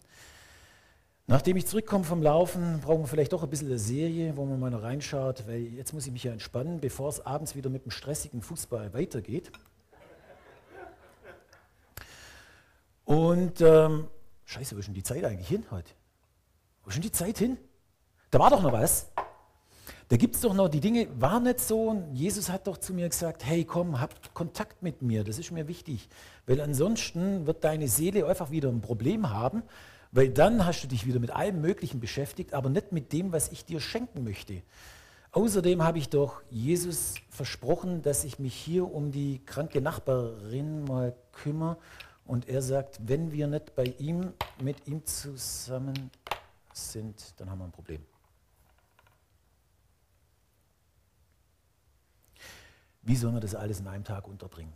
Nachdem 1.29 1.57
ich 1.57 1.67
zurückkomme 1.67 2.05
vom 2.05 2.23
Laufen, 2.23 2.81
brauchen 2.81 3.03
wir 3.03 3.09
vielleicht 3.09 3.33
doch 3.33 3.43
ein 3.43 3.51
bisschen 3.51 3.67
eine 3.67 3.81
Serie, 3.81 4.37
wo 4.37 4.45
man 4.45 4.61
mal 4.61 4.71
noch 4.71 4.83
reinschaut, 4.83 5.49
weil 5.49 5.61
jetzt 5.75 5.93
muss 5.93 6.07
ich 6.07 6.13
mich 6.13 6.23
ja 6.23 6.31
entspannen, 6.31 6.81
bevor 6.81 7.09
es 7.09 7.25
abends 7.27 7.57
wieder 7.57 7.69
mit 7.69 7.85
dem 7.85 7.91
stressigen 7.91 8.43
Fußball 8.43 8.95
weitergeht. 8.95 9.51
Und 13.05 13.61
ähm, 13.61 14.07
scheiße, 14.45 14.77
wo 14.77 14.79
ist 14.79 14.87
denn 14.87 14.95
die 14.95 15.03
Zeit 15.03 15.25
eigentlich 15.25 15.49
hin 15.49 15.65
heute? 15.73 15.91
Wo 16.85 16.91
ist 16.91 16.95
denn 16.95 17.03
die 17.03 17.13
Zeit 17.13 17.39
hin? 17.39 17.59
Da 18.31 18.39
war 18.39 18.51
doch 18.51 18.63
noch 18.63 18.73
was. 18.73 19.11
Da 20.09 20.17
gibt 20.17 20.37
es 20.37 20.43
doch 20.43 20.55
noch 20.55 20.69
die 20.69 20.79
Dinge, 20.79 21.09
war 21.21 21.41
nicht 21.41 21.59
so. 21.59 22.05
Jesus 22.13 22.51
hat 22.51 22.69
doch 22.69 22.77
zu 22.77 22.95
mir 22.95 23.09
gesagt, 23.09 23.45
hey 23.45 23.65
komm, 23.65 24.01
hab 24.01 24.33
Kontakt 24.33 24.85
mit 24.85 25.03
mir, 25.03 25.25
das 25.25 25.41
ist 25.41 25.51
mir 25.51 25.67
wichtig. 25.67 26.09
Weil 26.47 26.61
ansonsten 26.61 27.49
wird 27.49 27.65
deine 27.65 27.89
Seele 27.89 28.27
einfach 28.29 28.53
wieder 28.53 28.69
ein 28.69 28.81
Problem 28.81 29.31
haben 29.31 29.65
Weil 30.17 30.31
dann 30.31 30.65
hast 30.65 30.83
du 30.83 30.87
dich 30.87 31.07
wieder 31.07 31.21
mit 31.21 31.31
allem 31.31 31.61
Möglichen 31.61 32.01
beschäftigt, 32.01 32.55
aber 32.55 32.71
nicht 32.71 32.91
mit 32.91 33.13
dem, 33.13 33.33
was 33.33 33.53
ich 33.53 33.67
dir 33.67 33.81
schenken 33.81 34.25
möchte. 34.25 34.63
Außerdem 35.33 35.83
habe 35.83 35.99
ich 35.99 36.09
doch 36.09 36.41
Jesus 36.49 37.17
versprochen, 37.29 38.01
dass 38.01 38.25
ich 38.25 38.39
mich 38.39 38.55
hier 38.55 38.91
um 38.91 39.13
die 39.13 39.45
kranke 39.45 39.83
Nachbarin 39.83 40.85
mal 40.85 41.15
kümmere. 41.33 41.77
Und 42.25 42.49
er 42.49 42.63
sagt, 42.63 42.99
wenn 43.07 43.31
wir 43.31 43.47
nicht 43.47 43.75
bei 43.75 43.85
ihm, 43.99 44.33
mit 44.63 44.89
ihm 44.89 45.05
zusammen 45.05 46.11
sind, 46.73 47.35
dann 47.37 47.51
haben 47.51 47.59
wir 47.59 47.67
ein 47.67 47.73
Problem. 47.73 48.03
Wie 53.03 53.17
sollen 53.17 53.35
wir 53.35 53.41
das 53.41 53.55
alles 53.55 53.81
in 53.81 53.87
einem 53.87 54.05
Tag 54.05 54.27
unterbringen? 54.27 54.73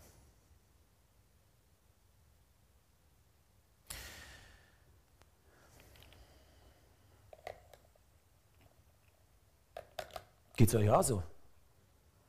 Geht 10.60 10.68
es 10.68 10.74
euch 10.74 10.90
auch 10.90 11.02
so? 11.02 11.22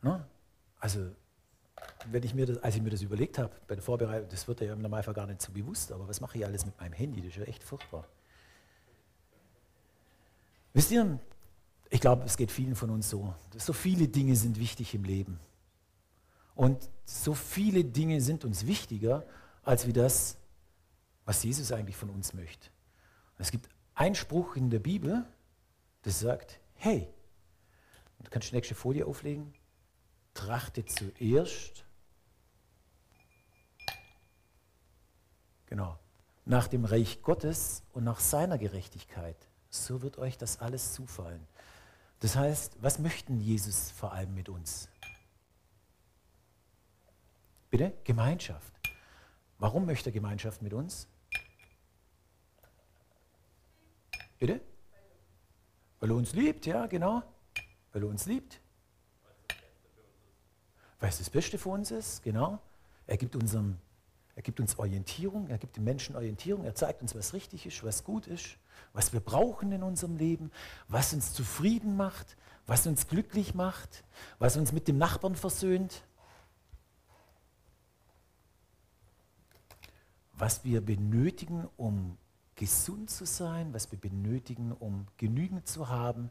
Ne? 0.01 0.25
Also, 0.79 1.11
wenn 2.05 2.23
ich 2.23 2.33
mir 2.33 2.45
das, 2.45 2.59
als 2.59 2.77
ich 2.77 2.81
mir 2.81 2.89
das 2.89 3.01
überlegt 3.01 3.37
habe, 3.37 3.53
bei 3.67 3.75
der 3.75 3.83
Vorbereitung, 3.83 4.29
das 4.29 4.47
wird 4.47 4.61
ja 4.61 4.71
im 4.71 4.81
Normalfall 4.81 5.13
gar 5.13 5.27
nicht 5.27 5.41
so 5.41 5.51
bewusst, 5.51 5.91
aber 5.91 6.07
was 6.07 6.21
mache 6.21 6.37
ich 6.37 6.45
alles 6.45 6.65
mit 6.65 6.79
meinem 6.79 6.93
Handy? 6.93 7.19
Das 7.19 7.31
ist 7.31 7.35
ja 7.35 7.43
echt 7.43 7.61
furchtbar. 7.61 8.07
Wisst 10.71 10.91
ihr, 10.91 11.19
ich 11.89 11.99
glaube, 11.99 12.23
es 12.23 12.37
geht 12.37 12.53
vielen 12.53 12.73
von 12.73 12.89
uns 12.91 13.09
so. 13.09 13.35
So 13.57 13.73
viele 13.73 14.07
Dinge 14.07 14.37
sind 14.37 14.57
wichtig 14.57 14.95
im 14.95 15.03
Leben. 15.03 15.37
Und 16.55 16.89
so 17.03 17.33
viele 17.33 17.83
Dinge 17.83 18.21
sind 18.21 18.45
uns 18.45 18.65
wichtiger, 18.65 19.25
als 19.61 19.87
wie 19.87 19.93
das, 19.93 20.37
was 21.25 21.43
Jesus 21.43 21.73
eigentlich 21.73 21.97
von 21.97 22.09
uns 22.09 22.33
möchte. 22.33 22.69
Es 23.37 23.51
gibt 23.51 23.67
einen 23.93 24.15
Spruch 24.15 24.55
in 24.55 24.69
der 24.69 24.79
Bibel, 24.79 25.25
der 26.05 26.11
sagt, 26.13 26.61
hey, 26.75 27.09
Du 28.23 28.29
kannst 28.29 28.51
die 28.51 28.55
nächste 28.55 28.75
Folie 28.75 29.05
auflegen. 29.05 29.53
Trachte 30.33 30.85
zuerst. 30.85 31.85
Genau. 35.65 35.97
Nach 36.45 36.67
dem 36.67 36.85
Reich 36.85 37.21
Gottes 37.21 37.83
und 37.93 38.03
nach 38.03 38.19
seiner 38.19 38.57
Gerechtigkeit. 38.57 39.37
So 39.69 40.01
wird 40.01 40.17
euch 40.17 40.37
das 40.37 40.59
alles 40.59 40.93
zufallen. 40.93 41.47
Das 42.19 42.35
heißt, 42.35 42.81
was 42.81 42.99
möchten 42.99 43.39
Jesus 43.39 43.91
vor 43.91 44.13
allem 44.13 44.33
mit 44.33 44.49
uns? 44.49 44.89
Bitte? 47.69 47.93
Gemeinschaft. 48.03 48.73
Warum 49.57 49.85
möchte 49.85 50.09
er 50.09 50.13
Gemeinschaft 50.13 50.61
mit 50.61 50.73
uns? 50.73 51.07
Bitte? 54.39 54.59
Weil 55.99 56.09
er 56.09 56.15
uns 56.15 56.33
liebt, 56.33 56.65
ja, 56.65 56.87
genau. 56.87 57.23
Weil 57.91 58.03
er 58.03 58.09
uns 58.09 58.25
liebt. 58.25 58.59
Weil 60.99 61.09
es 61.09 61.17
das 61.17 61.29
Beste 61.29 61.57
für 61.57 61.69
uns 61.69 61.91
ist, 61.91 62.23
genau. 62.23 62.59
Er 63.07 63.17
gibt, 63.17 63.35
unserem, 63.35 63.77
er 64.35 64.43
gibt 64.43 64.59
uns 64.59 64.77
Orientierung, 64.77 65.47
er 65.47 65.57
gibt 65.57 65.75
den 65.75 65.83
Menschen 65.83 66.15
Orientierung, 66.15 66.63
er 66.63 66.75
zeigt 66.75 67.01
uns, 67.01 67.15
was 67.15 67.33
richtig 67.33 67.65
ist, 67.65 67.83
was 67.83 68.03
gut 68.03 68.27
ist, 68.27 68.57
was 68.93 69.11
wir 69.11 69.19
brauchen 69.19 69.71
in 69.71 69.83
unserem 69.83 70.15
Leben, 70.15 70.51
was 70.87 71.13
uns 71.13 71.33
zufrieden 71.33 71.97
macht, 71.97 72.37
was 72.67 72.85
uns 72.87 73.07
glücklich 73.07 73.55
macht, 73.55 74.03
was 74.39 74.55
uns 74.57 74.71
mit 74.71 74.87
dem 74.87 74.97
Nachbarn 74.97 75.35
versöhnt, 75.35 76.03
was 80.33 80.63
wir 80.63 80.81
benötigen, 80.81 81.67
um 81.77 82.17
gesund 82.55 83.09
zu 83.09 83.25
sein, 83.25 83.73
was 83.73 83.91
wir 83.91 83.99
benötigen, 83.99 84.71
um 84.71 85.07
genügend 85.17 85.67
zu 85.67 85.89
haben, 85.89 86.29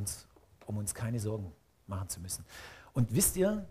uns, 0.00 0.26
um 0.66 0.78
uns 0.78 0.94
keine 0.94 1.20
Sorgen 1.20 1.52
machen 1.86 2.08
zu 2.08 2.20
müssen. 2.20 2.44
Und 2.92 3.14
wisst 3.14 3.36
ihr, 3.36 3.68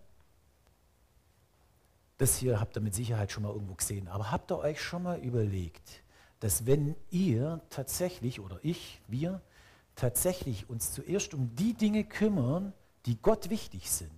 das 2.18 2.38
hier 2.38 2.60
habt 2.60 2.78
ihr 2.78 2.82
mit 2.82 2.94
Sicherheit 2.94 3.32
schon 3.32 3.44
mal 3.44 3.54
irgendwo 3.54 3.76
gesehen, 3.76 4.08
aber 4.08 4.32
habt 4.32 4.52
ihr 4.52 4.60
euch 4.60 4.82
schon 4.82 5.04
mal 5.04 5.20
überlegt, 5.20 6.04
dass 6.39 6.65
wenn 6.65 6.96
ihr 7.10 7.62
tatsächlich 7.70 8.39
oder 8.39 8.60
ich, 8.62 9.02
wir 9.08 9.42
tatsächlich 9.96 10.70
uns 10.70 10.92
zuerst 10.92 11.34
um 11.34 11.56
die 11.56 11.74
Dinge 11.74 12.04
kümmern, 12.04 12.74
die 13.06 13.22
Gott 13.22 13.50
wichtig 13.50 13.89
sind, 13.92 14.12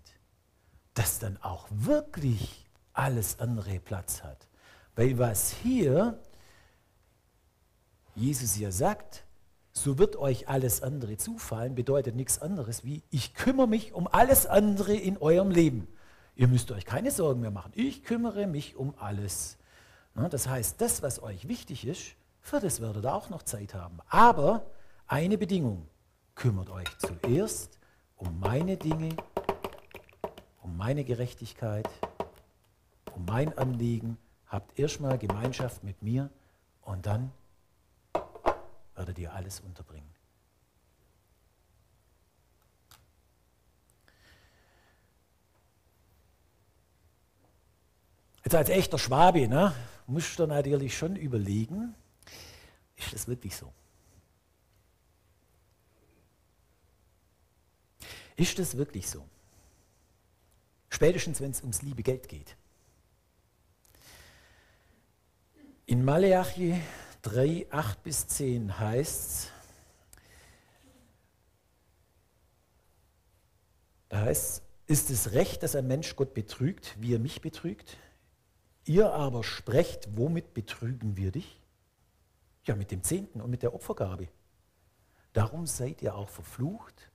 dass 0.94 1.20
dann 1.20 1.38
auch 1.42 1.68
wirklich 1.72 2.66
alles 2.94 3.40
andere 3.40 3.80
Platz 3.80 4.24
hat. 4.24 4.48
Weil 4.96 5.18
was 5.18 5.54
hier 5.64 6.20
Jesus 8.16 8.58
ja 8.58 8.72
sagt, 8.72 9.24
so 9.74 9.98
wird 9.98 10.16
euch 10.18 10.50
alles 10.50 10.84
andere 10.84 11.18
zufallen, 11.18 11.76
bedeutet 11.76 12.16
nichts 12.16 12.40
anderes 12.40 12.84
wie, 12.84 13.04
ich 13.10 13.34
kümmere 13.34 13.68
mich 13.68 13.94
um 13.94 14.08
alles 14.08 14.46
andere 14.46 14.94
in 14.94 15.18
eurem 15.18 15.50
Leben. 15.50 15.88
Ihr 16.36 16.48
müsst 16.48 16.72
euch 16.72 16.86
keine 16.86 17.12
Sorgen 17.12 17.42
mehr 17.42 17.52
machen. 17.52 17.72
Ich 17.76 18.04
kümmere 18.04 18.48
mich 18.48 18.76
um 18.76 18.94
alles. 18.98 19.58
Das 20.14 20.48
heißt, 20.48 20.82
das, 20.82 21.02
was 21.02 21.22
euch 21.24 21.48
wichtig 21.48 21.86
ist, 21.86 22.16
für 22.42 22.60
das 22.60 22.82
werdet 22.82 23.06
ihr 23.06 23.14
auch 23.14 23.30
noch 23.30 23.44
Zeit 23.44 23.74
haben. 23.74 24.00
Aber 24.10 24.66
eine 25.08 25.38
Bedingung, 25.38 25.88
kümmert 26.36 26.70
euch 26.70 26.88
zuerst 26.98 27.78
um 28.18 28.40
meine 28.40 28.78
Dinge, 28.78 29.16
um 30.62 30.76
meine 30.76 31.04
Gerechtigkeit, 31.04 31.90
um 33.16 33.26
mein 33.26 33.58
Anliegen, 33.58 34.18
habt 34.48 34.78
erstmal 34.78 35.18
Gemeinschaft 35.18 35.84
mit 35.84 36.02
mir 36.02 36.30
und 36.82 37.06
dann 37.06 37.32
werde 39.02 39.16
dir 39.16 39.34
alles 39.34 39.60
unterbringen. 39.62 40.14
Jetzt 48.44 48.54
als 48.54 48.70
echter 48.70 49.00
Schwabe 49.00 49.48
ne, 49.48 49.74
musst 50.06 50.38
du 50.38 50.46
natürlich 50.46 50.96
schon 50.96 51.16
überlegen, 51.16 51.96
ist 52.96 53.12
das 53.12 53.28
wirklich 53.28 53.56
so? 53.56 53.74
Ist 58.36 58.60
das 58.60 58.78
wirklich 58.78 59.10
so? 59.10 59.28
Spätestens, 60.90 61.42
wenn 61.42 61.50
es 61.50 61.62
ums 61.62 61.82
liebe 61.82 62.04
Geld 62.04 62.30
geht. 62.30 62.56
In 65.88 66.06
Maleachi 66.06 66.80
3, 67.22 67.68
8 67.70 68.04
bis 68.04 68.28
10 68.28 68.80
heißt 68.80 69.30
es, 69.30 69.52
da 74.10 74.22
heißt 74.22 74.64
ist 74.88 75.10
es 75.10 75.32
recht, 75.32 75.64
dass 75.64 75.76
ein 75.78 75.88
Mensch 75.88 76.18
Gott 76.18 76.34
betrügt, 76.34 76.98
wie 77.00 77.16
er 77.16 77.20
mich 77.20 77.40
betrügt? 77.40 77.96
Ihr 78.84 79.14
aber 79.14 79.42
sprecht, 79.42 80.18
womit 80.18 80.54
betrügen 80.54 81.16
wir 81.16 81.32
dich? 81.32 81.62
Ja, 82.66 82.76
mit 82.76 82.92
dem 82.92 83.02
Zehnten 83.02 83.40
und 83.40 83.50
mit 83.50 83.64
der 83.64 83.74
Opfergabe. 83.74 84.28
Darum 85.32 85.66
seid 85.66 86.02
ihr 86.02 86.14
auch 86.16 86.28
verflucht, 86.28 87.10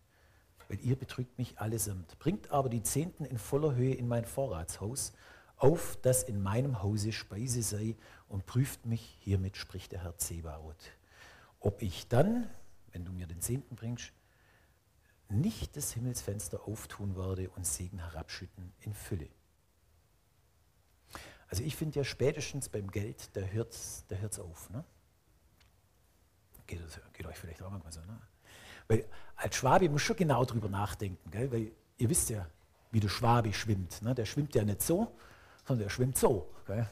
weil 0.68 0.80
ihr 0.80 0.96
betrügt 0.96 1.36
mich 1.36 1.58
allesamt. 1.58 2.18
Bringt 2.18 2.50
aber 2.50 2.70
die 2.70 2.82
Zehnten 2.82 3.26
in 3.26 3.36
voller 3.36 3.74
Höhe 3.74 3.92
in 3.92 4.08
mein 4.08 4.24
Vorratshaus, 4.24 5.12
auf 5.58 5.98
dass 6.00 6.22
in 6.22 6.42
meinem 6.42 6.82
Hause 6.82 7.12
Speise 7.12 7.62
sei 7.62 7.94
und 8.28 8.46
prüft 8.46 8.86
mich, 8.86 9.18
hiermit 9.20 9.56
spricht 9.56 9.92
der 9.92 10.02
Herr 10.02 10.16
Zebaoth, 10.18 10.92
ob 11.60 11.82
ich 11.82 12.08
dann, 12.08 12.48
wenn 12.92 13.04
du 13.04 13.12
mir 13.12 13.26
den 13.26 13.40
Zehnten 13.40 13.76
bringst, 13.76 14.12
nicht 15.28 15.76
das 15.76 15.92
Himmelsfenster 15.92 16.66
auftun 16.66 17.16
werde 17.16 17.50
und 17.50 17.66
Segen 17.66 17.98
herabschütten 17.98 18.72
in 18.80 18.94
Fülle. 18.94 19.28
Also 21.48 21.62
ich 21.62 21.76
finde 21.76 21.98
ja 21.98 22.04
spätestens 22.04 22.68
beim 22.68 22.90
Geld, 22.90 23.30
da 23.36 23.40
hört 23.40 23.72
es 23.72 24.04
da 24.08 24.16
hört's 24.16 24.38
auf. 24.38 24.70
Ne? 24.70 24.84
Geht, 26.66 26.80
geht, 27.12 27.26
euch 27.26 27.36
vielleicht 27.36 27.62
auch 27.62 27.70
manchmal 27.70 27.92
so. 27.92 28.00
Ne? 28.00 28.18
Weil 28.88 29.06
als 29.36 29.56
Schwabe 29.56 29.88
muss 29.88 30.02
schon 30.02 30.16
genau 30.16 30.44
drüber 30.44 30.68
nachdenken, 30.68 31.30
gell? 31.30 31.50
weil 31.52 31.72
ihr 31.98 32.10
wisst 32.10 32.30
ja, 32.30 32.48
wie 32.90 33.00
der 33.00 33.08
Schwabe 33.08 33.52
schwimmt. 33.52 34.02
Ne? 34.02 34.14
Der 34.14 34.26
schwimmt 34.26 34.54
ja 34.54 34.64
nicht 34.64 34.82
so, 34.82 35.16
sondern 35.64 35.84
der 35.84 35.90
schwimmt 35.90 36.18
so. 36.18 36.52
Gell? 36.66 36.88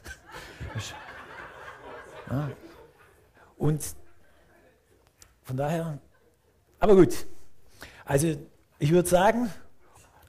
Ja. 2.29 2.49
Und 3.57 3.95
von 5.43 5.57
daher, 5.57 5.99
aber 6.79 6.95
gut. 6.95 7.25
Also 8.03 8.35
ich 8.79 8.91
würde 8.91 9.07
sagen, 9.07 9.49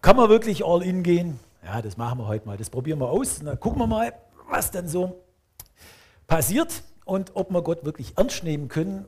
kann 0.02 0.16
man 0.16 0.28
wirklich 0.28 0.64
all 0.64 0.82
in 0.82 1.02
gehen? 1.02 1.40
Ja, 1.64 1.82
das 1.82 1.96
machen 1.96 2.18
wir 2.18 2.26
heute 2.26 2.46
mal. 2.46 2.56
Das 2.56 2.70
probieren 2.70 3.00
wir 3.00 3.08
aus 3.08 3.38
und 3.38 3.46
dann 3.46 3.58
gucken 3.58 3.80
wir 3.80 3.86
mal, 3.86 4.12
was 4.48 4.70
dann 4.70 4.88
so 4.88 5.24
passiert 6.26 6.82
und 7.04 7.34
ob 7.34 7.50
wir 7.50 7.62
Gott 7.62 7.84
wirklich 7.84 8.16
ernst 8.16 8.44
nehmen 8.44 8.68
können 8.68 9.06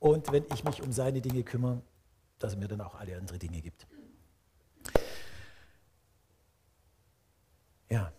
und 0.00 0.32
wenn 0.32 0.44
ich 0.52 0.64
mich 0.64 0.82
um 0.82 0.92
seine 0.92 1.20
Dinge 1.20 1.42
kümmere, 1.42 1.82
dass 2.38 2.54
er 2.54 2.58
mir 2.58 2.68
dann 2.68 2.80
auch 2.80 2.94
alle 2.94 3.16
anderen 3.16 3.38
Dinge 3.38 3.60
gibt. 3.60 3.86
Ja. 7.90 8.12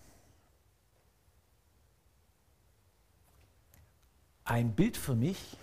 Ein 4.51 4.75
Bild 4.75 4.97
für 4.97 5.15
mich, 5.15 5.57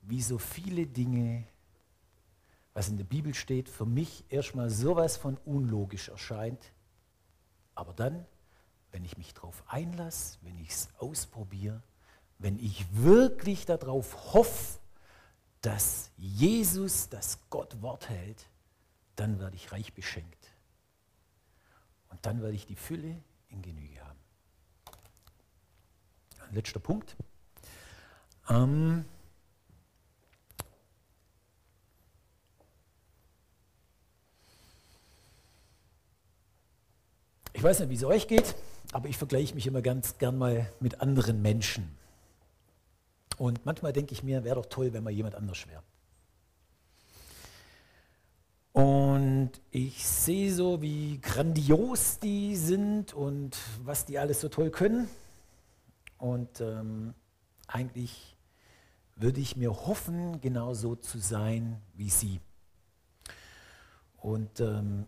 wie 0.00 0.22
so 0.22 0.38
viele 0.38 0.86
Dinge, 0.86 1.44
was 2.72 2.88
in 2.88 2.96
der 2.96 3.04
Bibel 3.04 3.34
steht, 3.34 3.68
für 3.68 3.84
mich 3.84 4.24
erstmal 4.30 4.70
sowas 4.70 5.18
von 5.18 5.36
unlogisch 5.44 6.08
erscheint. 6.08 6.72
Aber 7.74 7.92
dann, 7.92 8.24
wenn 8.92 9.04
ich 9.04 9.18
mich 9.18 9.34
darauf 9.34 9.62
einlasse, 9.66 10.38
wenn 10.40 10.58
ich 10.58 10.70
es 10.70 10.88
ausprobiere, 10.96 11.82
wenn 12.38 12.58
ich 12.58 12.86
wirklich 12.94 13.66
darauf 13.66 14.32
hoffe, 14.32 14.78
dass 15.60 16.10
Jesus 16.16 17.10
das 17.10 17.40
Gott 17.50 17.82
Wort 17.82 18.08
hält, 18.08 18.48
dann 19.16 19.38
werde 19.38 19.56
ich 19.56 19.70
reich 19.70 19.92
beschenkt. 19.92 20.54
Und 22.08 22.24
dann 22.24 22.40
werde 22.40 22.54
ich 22.54 22.64
die 22.64 22.76
Fülle 22.76 23.22
in 23.50 23.60
Genüge 23.60 24.00
haben. 24.00 24.18
Letzter 26.52 26.80
Punkt. 26.80 27.18
Ähm 28.50 29.04
ich 37.52 37.62
weiß 37.62 37.80
nicht, 37.80 37.90
wie 37.90 37.94
es 37.94 38.04
euch 38.04 38.26
geht, 38.26 38.56
aber 38.92 39.08
ich 39.08 39.16
vergleiche 39.16 39.54
mich 39.54 39.66
immer 39.66 39.82
ganz 39.82 40.18
gern 40.18 40.36
mal 40.36 40.70
mit 40.80 41.00
anderen 41.00 41.40
Menschen. 41.40 41.96
Und 43.38 43.64
manchmal 43.64 43.92
denke 43.92 44.12
ich 44.12 44.22
mir, 44.22 44.44
wäre 44.44 44.56
doch 44.56 44.66
toll, 44.66 44.92
wenn 44.92 45.04
man 45.04 45.14
jemand 45.14 45.34
anders 45.34 45.66
wäre. 45.68 45.82
Und 48.72 49.52
ich 49.70 50.06
sehe 50.06 50.52
so, 50.52 50.82
wie 50.82 51.20
grandios 51.20 52.18
die 52.18 52.56
sind 52.56 53.12
und 53.14 53.56
was 53.82 54.04
die 54.04 54.18
alles 54.18 54.40
so 54.40 54.48
toll 54.48 54.70
können. 54.70 55.08
Und 56.18 56.60
ähm, 56.60 57.14
eigentlich 57.66 58.36
würde 59.20 59.40
ich 59.40 59.56
mir 59.56 59.70
hoffen, 59.70 60.40
genauso 60.40 60.96
zu 60.96 61.18
sein 61.18 61.80
wie 61.94 62.10
sie. 62.10 62.40
Und 64.16 64.60
ähm, 64.60 65.06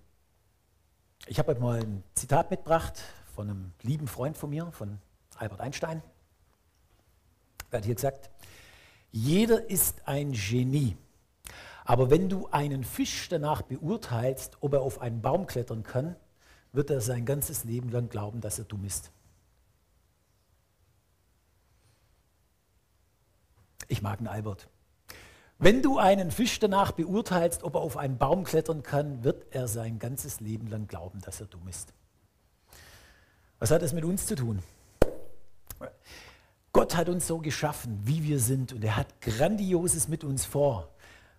ich 1.27 1.39
habe 1.39 1.55
mal 1.57 1.81
ein 1.81 2.03
Zitat 2.15 2.51
mitgebracht 2.51 3.03
von 3.35 3.49
einem 3.49 3.73
lieben 3.83 4.09
Freund 4.09 4.37
von 4.37 4.51
mir, 4.51 4.71
von 4.73 4.99
Albert 5.37 5.61
Einstein. 5.61 6.03
Er 7.71 7.79
hat 7.79 7.85
hier 7.87 7.95
gesagt, 7.95 8.31
jeder 9.11 9.69
ist 9.71 10.07
ein 10.07 10.33
Genie. 10.33 10.97
Aber 11.85 12.11
wenn 12.11 12.29
du 12.29 12.49
einen 12.49 12.85
Fisch 12.85 13.29
danach 13.29 13.63
beurteilst, 13.63 14.59
ob 14.61 14.75
er 14.75 14.83
auf 14.83 15.01
einen 15.01 15.23
Baum 15.23 15.47
klettern 15.47 15.83
kann, 15.83 16.17
wird 16.73 16.91
er 16.91 17.01
sein 17.01 17.25
ganzes 17.25 17.65
Leben 17.65 17.91
lang 17.91 18.09
glauben, 18.09 18.41
dass 18.41 18.59
er 18.59 18.65
dumm 18.65 18.85
ist. 18.85 19.11
Ich 23.89 24.03
mag 24.03 24.19
einen 24.19 24.29
Albert. 24.29 24.69
Wenn 25.59 25.81
du 25.81 25.99
einen 25.99 26.31
Fisch 26.31 26.59
danach 26.59 26.93
beurteilst, 26.93 27.63
ob 27.63 27.77
er 27.77 27.83
auf 27.83 27.97
einen 27.97 28.19
Baum 28.19 28.45
klettern 28.45 28.83
kann, 28.83 29.23
wird 29.23 29.47
er 29.55 29.69
sein 29.69 29.99
ganzes 29.99 30.41
Leben 30.41 30.67
lang 30.67 30.89
glauben, 30.89 31.21
dass 31.21 31.41
er 31.41 31.47
dumm 31.47 31.69
ist. 31.69 31.93
Was 33.61 33.71
hat 33.71 33.83
das 33.83 33.93
mit 33.93 34.05
uns 34.05 34.27
zu 34.27 34.35
tun? 34.35 34.61
Gott 36.73 36.97
hat 36.97 37.09
uns 37.09 37.27
so 37.27 37.39
geschaffen, 37.39 38.01
wie 38.03 38.25
wir 38.25 38.41
sind 38.41 38.73
und 38.73 38.83
er 38.83 38.97
hat 38.97 39.21
Grandioses 39.21 40.09
mit 40.09 40.25
uns 40.25 40.45
vor, 40.45 40.89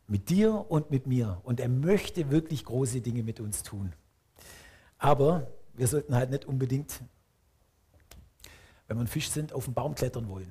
mit 0.07 0.29
dir 0.29 0.65
und 0.69 0.91
mit 0.91 1.07
mir 1.07 1.41
und 1.43 1.59
er 1.59 1.69
möchte 1.69 2.29
wirklich 2.29 2.63
große 2.63 3.01
Dinge 3.01 3.23
mit 3.23 3.39
uns 3.39 3.63
tun. 3.63 3.93
Aber 4.99 5.47
wir 5.73 5.87
sollten 5.87 6.15
halt 6.15 6.29
nicht 6.29 6.45
unbedingt, 6.45 7.01
wenn 8.87 8.97
wir 8.97 9.01
ein 9.01 9.07
Fisch 9.07 9.29
sind, 9.31 9.51
auf 9.51 9.65
den 9.65 9.73
Baum 9.73 9.95
klettern 9.95 10.29
wollen. 10.29 10.49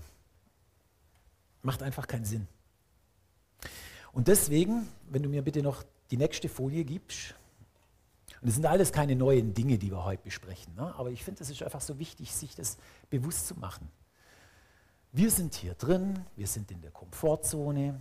Macht 1.62 1.82
einfach 1.82 2.06
keinen 2.06 2.24
Sinn. 2.24 2.46
Und 4.12 4.28
deswegen, 4.28 4.88
wenn 5.10 5.22
du 5.22 5.28
mir 5.28 5.42
bitte 5.42 5.62
noch 5.62 5.84
die 6.10 6.16
nächste 6.16 6.48
Folie 6.48 6.84
gibst, 6.84 7.34
und 8.40 8.48
das 8.48 8.56
sind 8.56 8.66
alles 8.66 8.92
keine 8.92 9.14
neuen 9.14 9.54
Dinge, 9.54 9.78
die 9.78 9.90
wir 9.90 10.04
heute 10.04 10.22
besprechen, 10.24 10.74
ne? 10.74 10.92
aber 10.96 11.10
ich 11.10 11.22
finde, 11.24 11.42
es 11.42 11.50
ist 11.50 11.62
einfach 11.62 11.80
so 11.80 11.98
wichtig, 11.98 12.34
sich 12.34 12.56
das 12.56 12.76
bewusst 13.08 13.46
zu 13.46 13.54
machen. 13.54 13.88
Wir 15.12 15.30
sind 15.30 15.54
hier 15.54 15.74
drin, 15.74 16.24
wir 16.36 16.46
sind 16.46 16.70
in 16.70 16.80
der 16.80 16.90
Komfortzone 16.90 18.00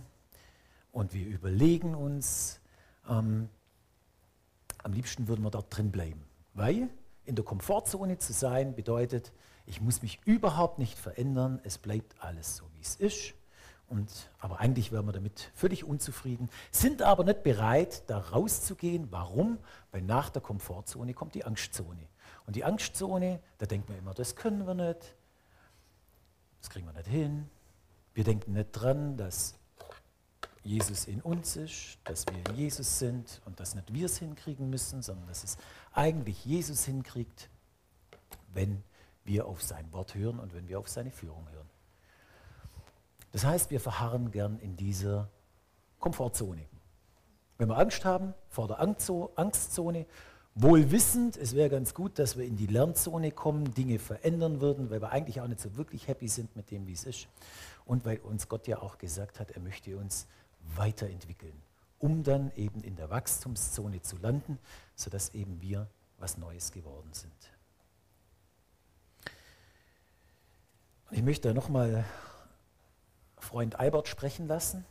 und 0.90 1.14
wir 1.14 1.26
überlegen 1.26 1.94
uns, 1.94 2.60
ähm, 3.08 3.48
am 4.82 4.92
liebsten 4.92 5.28
würden 5.28 5.44
wir 5.44 5.50
dort 5.50 5.76
drin 5.76 5.92
bleiben. 5.92 6.24
Weil 6.54 6.88
in 7.24 7.36
der 7.36 7.44
Komfortzone 7.44 8.18
zu 8.18 8.32
sein 8.32 8.74
bedeutet, 8.74 9.32
ich 9.66 9.80
muss 9.80 10.02
mich 10.02 10.20
überhaupt 10.24 10.78
nicht 10.78 10.98
verändern, 10.98 11.60
es 11.62 11.78
bleibt 11.78 12.20
alles 12.20 12.56
so, 12.56 12.64
wie 12.74 12.80
es 12.80 12.96
ist. 12.96 13.34
Und, 13.92 14.30
aber 14.38 14.58
eigentlich 14.58 14.90
wären 14.90 15.04
wir 15.04 15.12
damit 15.12 15.50
völlig 15.54 15.84
unzufrieden, 15.84 16.48
sind 16.70 17.02
aber 17.02 17.24
nicht 17.24 17.42
bereit, 17.42 18.04
da 18.06 18.16
rauszugehen. 18.16 19.08
Warum? 19.12 19.58
Weil 19.90 20.00
nach 20.00 20.30
der 20.30 20.40
Komfortzone 20.40 21.12
kommt 21.12 21.34
die 21.34 21.44
Angstzone. 21.44 22.08
Und 22.46 22.56
die 22.56 22.64
Angstzone, 22.64 23.40
da 23.58 23.66
denkt 23.66 23.90
man 23.90 23.98
immer, 23.98 24.14
das 24.14 24.34
können 24.34 24.66
wir 24.66 24.72
nicht, 24.72 25.14
das 26.62 26.70
kriegen 26.70 26.86
wir 26.86 26.94
nicht 26.94 27.06
hin. 27.06 27.50
Wir 28.14 28.24
denken 28.24 28.54
nicht 28.54 28.72
dran, 28.72 29.18
dass 29.18 29.58
Jesus 30.62 31.04
in 31.04 31.20
uns 31.20 31.56
ist, 31.56 31.98
dass 32.04 32.24
wir 32.28 32.38
in 32.48 32.56
Jesus 32.56 32.98
sind 32.98 33.42
und 33.44 33.60
dass 33.60 33.74
nicht 33.74 33.92
wir 33.92 34.06
es 34.06 34.16
hinkriegen 34.16 34.70
müssen, 34.70 35.02
sondern 35.02 35.26
dass 35.26 35.44
es 35.44 35.58
eigentlich 35.92 36.46
Jesus 36.46 36.86
hinkriegt, 36.86 37.50
wenn 38.54 38.82
wir 39.24 39.46
auf 39.46 39.62
sein 39.62 39.92
Wort 39.92 40.14
hören 40.14 40.38
und 40.38 40.54
wenn 40.54 40.66
wir 40.66 40.78
auf 40.78 40.88
seine 40.88 41.10
Führung 41.10 41.46
hören. 41.50 41.68
Das 43.32 43.44
heißt, 43.44 43.70
wir 43.70 43.80
verharren 43.80 44.30
gern 44.30 44.58
in 44.58 44.76
dieser 44.76 45.28
Komfortzone. 45.98 46.62
Wenn 47.58 47.68
wir 47.68 47.78
Angst 47.78 48.04
haben 48.04 48.34
vor 48.48 48.68
der 48.68 48.80
Angstzone, 48.80 50.06
Wohl 50.54 50.90
wissend, 50.90 51.38
es 51.38 51.54
wäre 51.54 51.70
ganz 51.70 51.94
gut, 51.94 52.18
dass 52.18 52.36
wir 52.36 52.44
in 52.44 52.56
die 52.56 52.66
Lernzone 52.66 53.30
kommen, 53.30 53.72
Dinge 53.72 53.98
verändern 53.98 54.60
würden, 54.60 54.90
weil 54.90 55.00
wir 55.00 55.10
eigentlich 55.10 55.40
auch 55.40 55.48
nicht 55.48 55.60
so 55.60 55.76
wirklich 55.76 56.08
happy 56.08 56.28
sind 56.28 56.54
mit 56.56 56.70
dem, 56.70 56.86
wie 56.86 56.92
es 56.92 57.04
ist. 57.04 57.26
Und 57.86 58.04
weil 58.04 58.18
uns 58.18 58.48
Gott 58.48 58.66
ja 58.66 58.82
auch 58.82 58.98
gesagt 58.98 59.40
hat, 59.40 59.50
er 59.52 59.62
möchte 59.62 59.96
uns 59.96 60.26
weiterentwickeln, 60.76 61.54
um 61.98 62.22
dann 62.22 62.52
eben 62.54 62.82
in 62.82 62.96
der 62.96 63.08
Wachstumszone 63.08 64.02
zu 64.02 64.18
landen, 64.18 64.58
sodass 64.94 65.32
eben 65.32 65.62
wir 65.62 65.88
was 66.18 66.36
Neues 66.36 66.70
geworden 66.70 67.08
sind. 67.12 67.32
Und 71.08 71.16
ich 71.16 71.22
möchte 71.22 71.54
nochmal 71.54 72.04
Freund 73.42 73.78
Albert 73.78 74.08
sprechen 74.08 74.46
lassen. 74.46 74.84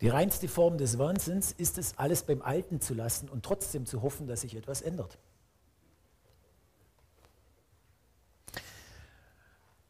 Die 0.00 0.08
reinste 0.08 0.48
Form 0.48 0.78
des 0.78 0.98
Wahnsinns 0.98 1.52
ist 1.52 1.78
es, 1.78 1.96
alles 1.96 2.24
beim 2.24 2.42
Alten 2.42 2.80
zu 2.80 2.92
lassen 2.92 3.28
und 3.28 3.44
trotzdem 3.44 3.86
zu 3.86 4.02
hoffen, 4.02 4.26
dass 4.26 4.40
sich 4.40 4.56
etwas 4.56 4.82
ändert. 4.82 5.18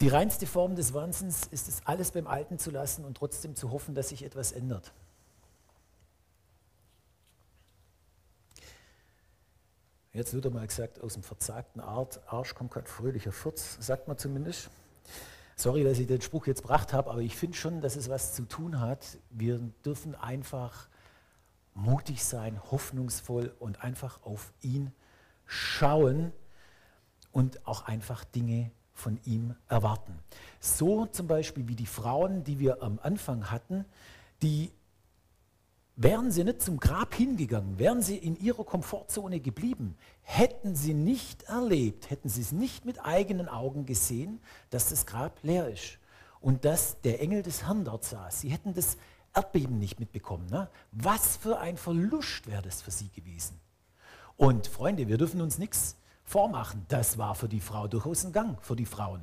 Die 0.02 0.08
reinste 0.08 0.46
Form 0.46 0.74
des 0.74 0.92
Wahnsinns 0.94 1.46
ist 1.46 1.68
es, 1.68 1.86
alles 1.86 2.10
beim 2.10 2.26
Alten 2.26 2.58
zu 2.58 2.70
lassen 2.70 3.04
und 3.04 3.16
trotzdem 3.16 3.54
zu 3.54 3.70
hoffen, 3.70 3.94
dass 3.94 4.08
sich 4.08 4.24
etwas 4.24 4.52
ändert. 4.52 4.92
Jetzt 10.12 10.34
wird 10.34 10.52
mal 10.52 10.66
gesagt, 10.66 11.00
aus 11.00 11.14
dem 11.14 11.22
verzagten 11.22 11.80
Arsch 11.80 12.54
kommt 12.54 12.72
kein 12.72 12.84
fröhlicher 12.84 13.32
Furz, 13.32 13.78
sagt 13.80 14.08
man 14.08 14.18
zumindest. 14.18 14.68
Sorry, 15.62 15.84
dass 15.84 16.00
ich 16.00 16.08
den 16.08 16.20
Spruch 16.20 16.48
jetzt 16.48 16.62
gebracht 16.62 16.92
habe, 16.92 17.08
aber 17.08 17.20
ich 17.20 17.36
finde 17.36 17.56
schon, 17.56 17.80
dass 17.80 17.94
es 17.94 18.08
was 18.08 18.34
zu 18.34 18.42
tun 18.48 18.80
hat. 18.80 19.18
Wir 19.30 19.60
dürfen 19.84 20.16
einfach 20.16 20.88
mutig 21.72 22.24
sein, 22.24 22.60
hoffnungsvoll 22.72 23.54
und 23.60 23.84
einfach 23.84 24.24
auf 24.24 24.52
ihn 24.60 24.90
schauen 25.46 26.32
und 27.30 27.64
auch 27.64 27.86
einfach 27.86 28.24
Dinge 28.24 28.72
von 28.92 29.20
ihm 29.24 29.54
erwarten. 29.68 30.18
So 30.58 31.06
zum 31.06 31.28
Beispiel 31.28 31.68
wie 31.68 31.76
die 31.76 31.86
Frauen, 31.86 32.42
die 32.42 32.58
wir 32.58 32.82
am 32.82 32.98
Anfang 33.00 33.52
hatten, 33.52 33.84
die 34.42 34.72
Wären 35.96 36.30
sie 36.30 36.42
nicht 36.44 36.62
zum 36.62 36.78
Grab 36.78 37.14
hingegangen, 37.14 37.78
wären 37.78 38.00
sie 38.00 38.16
in 38.16 38.40
ihrer 38.40 38.64
Komfortzone 38.64 39.40
geblieben, 39.40 39.96
hätten 40.22 40.74
sie 40.74 40.94
nicht 40.94 41.42
erlebt, 41.44 42.10
hätten 42.10 42.30
sie 42.30 42.40
es 42.40 42.52
nicht 42.52 42.86
mit 42.86 43.04
eigenen 43.04 43.48
Augen 43.48 43.84
gesehen, 43.84 44.40
dass 44.70 44.88
das 44.88 45.04
Grab 45.04 45.38
leer 45.42 45.68
ist 45.68 45.98
und 46.40 46.64
dass 46.64 47.00
der 47.02 47.20
Engel 47.20 47.42
des 47.42 47.64
Herrn 47.66 47.84
dort 47.84 48.04
saß. 48.04 48.40
Sie 48.40 48.48
hätten 48.48 48.72
das 48.72 48.96
Erdbeben 49.34 49.78
nicht 49.78 50.00
mitbekommen. 50.00 50.46
Ne? 50.46 50.68
Was 50.92 51.36
für 51.36 51.58
ein 51.58 51.76
Verlust 51.76 52.46
wäre 52.46 52.62
das 52.62 52.80
für 52.80 52.90
sie 52.90 53.10
gewesen. 53.10 53.60
Und 54.36 54.66
Freunde, 54.66 55.08
wir 55.08 55.18
dürfen 55.18 55.40
uns 55.40 55.58
nichts 55.58 55.96
vormachen. 56.24 56.84
Das 56.88 57.18
war 57.18 57.34
für 57.34 57.48
die 57.48 57.60
Frau 57.60 57.86
durchaus 57.86 58.24
ein 58.24 58.32
Gang, 58.32 58.62
für 58.62 58.76
die 58.76 58.86
Frauen. 58.86 59.22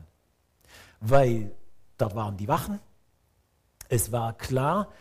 Weil 1.00 1.52
dort 1.98 2.16
waren 2.16 2.38
die 2.38 2.48
Wachen. 2.48 2.80
Es 3.88 4.12
war 4.12 4.34
klar, 4.34 4.92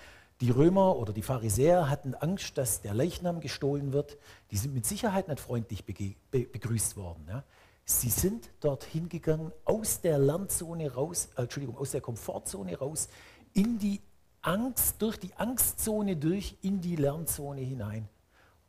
die 0.40 0.51
Römer 0.51 0.96
oder 0.96 1.12
die 1.12 1.22
Pharisäer 1.22 1.90
hatten 1.90 2.14
Angst, 2.14 2.57
dass 2.59 2.81
der 2.81 2.94
Leichnam 2.94 3.40
gestohlen 3.40 3.92
wird. 3.92 4.18
Die 4.51 4.57
sind 4.57 4.72
mit 4.72 4.87
Sicherheit 4.87 5.29
nicht 5.29 5.40
freundlich 5.40 5.85
begrüßt 5.85 6.96
worden. 6.96 7.27
Ja. 7.29 7.44
Sie 7.85 8.11
sind 8.11 8.51
dorthin 8.61 9.09
gegangen, 9.09 9.51
aus 9.64 10.01
der 10.01 10.18
Lernzone 10.18 10.92
raus, 10.92 11.31
äh, 11.37 11.42
Entschuldigung, 11.42 11.79
aus 11.79 11.90
der 11.90 12.01
Komfortzone 12.01 12.79
raus, 12.79 13.09
in 13.55 13.79
die 13.79 14.01
Angst, 14.42 15.03
durch 15.03 15.18
die 15.18 15.35
Angstzone 15.35 16.16
durch, 16.16 16.57
in 16.62 16.81
die 16.81 16.96
Lernzone 16.96 17.62
hinein 17.62 18.09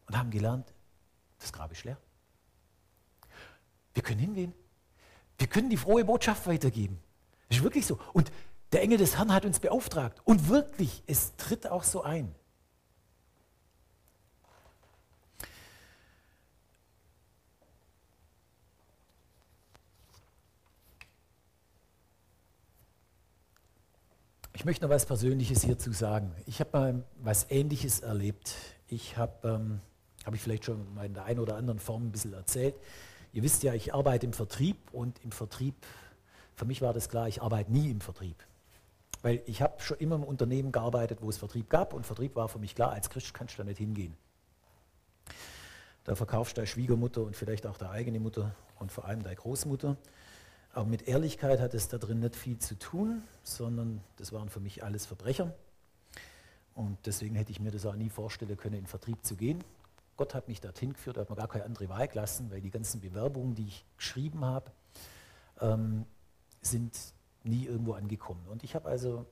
und 0.08 0.18
haben 0.18 0.32
gelernt, 0.32 0.74
das 1.38 1.54
Grab 1.54 1.72
ist 1.72 1.84
leer. 1.84 1.98
Wir 3.94 4.04
können 4.04 4.20
hingehen. 4.20 4.54
Wir 5.38 5.48
können 5.48 5.70
die 5.70 5.78
frohe 5.78 6.04
Botschaft 6.04 6.48
weitergeben. 6.48 7.00
Das 7.48 7.58
ist 7.58 7.64
wirklich 7.64 7.86
so. 7.86 8.00
Und 8.14 8.32
der 8.72 8.82
Engel 8.82 8.98
des 8.98 9.18
Herrn 9.18 9.34
hat 9.34 9.46
uns 9.46 9.60
beauftragt. 9.60 10.22
Und 10.26 10.50
wirklich, 10.50 11.04
es 11.08 11.36
tritt 11.38 11.68
auch 11.68 11.84
so 11.84 12.04
ein. 12.04 12.36
Ich 24.60 24.66
möchte 24.66 24.84
noch 24.84 24.90
was 24.90 25.06
Persönliches 25.06 25.64
hierzu 25.64 25.94
sagen. 25.94 26.36
Ich 26.46 26.60
habe 26.60 26.78
mal 26.78 27.04
was 27.24 27.50
Ähnliches 27.50 28.02
erlebt. 28.02 28.54
Ich 28.90 29.16
habe, 29.16 29.48
ähm, 29.48 29.80
habe 30.26 30.36
ich 30.36 30.42
vielleicht 30.42 30.66
schon 30.66 30.94
mal 30.94 31.06
in 31.06 31.14
der 31.14 31.24
einen 31.24 31.40
oder 31.40 31.56
anderen 31.56 31.80
Form 31.80 32.08
ein 32.08 32.12
bisschen 32.12 32.34
erzählt. 32.34 32.76
Ihr 33.32 33.42
wisst 33.42 33.64
ja, 33.64 33.74
ich 33.74 33.94
arbeite 33.94 34.26
im 34.26 34.34
Vertrieb 34.34 34.76
und 34.92 35.18
im 35.24 35.32
Vertrieb, 35.32 35.76
für 36.56 36.66
mich 36.66 36.82
war 36.82 36.94
das 36.94 37.08
klar, 37.08 37.30
ich 37.30 37.42
arbeite 37.42 37.72
nie 37.72 37.90
im 37.90 38.02
Vertrieb. 38.02 38.36
Weil 39.22 39.42
ich 39.46 39.62
habe 39.62 39.82
schon 39.82 39.98
immer 39.98 40.16
im 40.16 40.24
Unternehmen 40.24 40.72
gearbeitet, 40.72 41.20
wo 41.22 41.30
es 41.30 41.38
Vertrieb 41.38 41.70
gab 41.70 41.94
und 41.94 42.06
Vertrieb 42.06 42.36
war 42.36 42.48
für 42.48 42.60
mich 42.60 42.76
klar, 42.76 42.92
als 42.92 43.10
Christ 43.10 43.34
kannst 43.34 43.56
du 43.56 43.58
da 43.60 43.64
nicht 43.66 43.78
hingehen. 43.78 44.16
Da 46.06 46.16
verkaufst 46.16 46.54
du 46.54 46.62
deine 46.62 46.68
Schwiegermutter 46.68 47.22
und 47.22 47.36
vielleicht 47.36 47.68
auch 47.68 47.78
deine 47.78 47.92
eigene 47.92 48.20
Mutter 48.20 48.56
und 48.80 48.92
vor 48.92 49.06
allem 49.06 49.22
deine 49.22 49.36
Großmutter. 49.36 49.98
Aber 50.72 50.86
mit 50.86 51.08
Ehrlichkeit 51.08 51.60
hat 51.60 51.74
es 51.74 51.88
da 51.88 51.98
drin 51.98 52.20
nicht 52.20 52.36
viel 52.36 52.58
zu 52.60 52.78
tun, 52.78 53.24
sondern 53.44 54.02
das 54.18 54.32
waren 54.32 54.50
für 54.50 54.60
mich 54.60 54.84
alles 54.84 55.06
Verbrecher. 55.06 55.54
Und 56.76 56.98
deswegen 57.06 57.36
hätte 57.36 57.52
ich 57.52 57.60
mir 57.60 57.72
das 57.72 57.86
auch 57.86 57.96
nie 57.96 58.10
vorstellen 58.10 58.56
können, 58.56 58.76
in 58.76 58.88
Vertrieb 58.88 59.26
zu 59.26 59.36
gehen. 59.36 59.64
Gott 60.16 60.34
hat 60.34 60.48
mich 60.48 60.62
dorthin 60.62 60.94
geführt, 60.94 61.18
hat 61.18 61.30
mir 61.30 61.36
gar 61.36 61.48
keine 61.48 61.66
andere 61.66 61.90
Wahl 61.90 62.08
gelassen, 62.08 62.52
weil 62.52 62.62
die 62.62 62.70
ganzen 62.70 63.02
Bewerbungen, 63.02 63.56
die 63.56 63.68
ich 63.68 63.86
geschrieben 63.98 64.46
habe, 64.46 64.72
ähm, 65.60 66.06
sind 66.62 66.98
nie 67.44 67.66
irgendwo 67.66 67.94
angekommen. 67.94 68.46
Und 68.50 68.64
ich 68.64 68.76
habe 68.76 68.90
also 68.90 69.26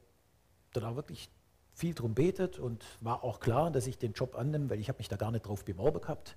auch 0.75 0.95
wirklich 0.95 1.29
viel 1.73 1.93
drum 1.93 2.13
betet 2.13 2.59
und 2.59 2.83
war 3.01 3.23
auch 3.23 3.39
klar, 3.39 3.71
dass 3.71 3.87
ich 3.87 3.97
den 3.97 4.13
Job 4.13 4.35
annehme, 4.35 4.69
weil 4.69 4.79
ich 4.79 4.89
habe 4.89 4.97
mich 4.97 5.09
da 5.09 5.15
gar 5.15 5.31
nicht 5.31 5.45
drauf 5.45 5.65
beworben 5.65 6.01
gehabt, 6.01 6.35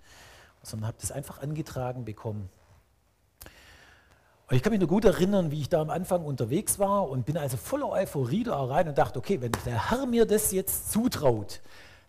sondern 0.62 0.88
habe 0.88 0.98
das 1.00 1.12
einfach 1.12 1.40
angetragen 1.40 2.04
bekommen. 2.04 2.50
Und 4.48 4.56
ich 4.56 4.62
kann 4.62 4.72
mich 4.72 4.80
nur 4.80 4.88
gut 4.88 5.04
erinnern, 5.04 5.50
wie 5.50 5.60
ich 5.60 5.68
da 5.68 5.80
am 5.80 5.90
Anfang 5.90 6.24
unterwegs 6.24 6.78
war 6.78 7.08
und 7.08 7.24
bin 7.24 7.36
also 7.36 7.56
voller 7.56 7.88
Euphorie 7.88 8.42
da 8.42 8.62
rein 8.64 8.88
und 8.88 8.98
dachte, 8.98 9.18
okay, 9.18 9.40
wenn 9.40 9.52
der 9.64 9.90
Herr 9.90 10.06
mir 10.06 10.26
das 10.26 10.50
jetzt 10.52 10.90
zutraut, 10.90 11.60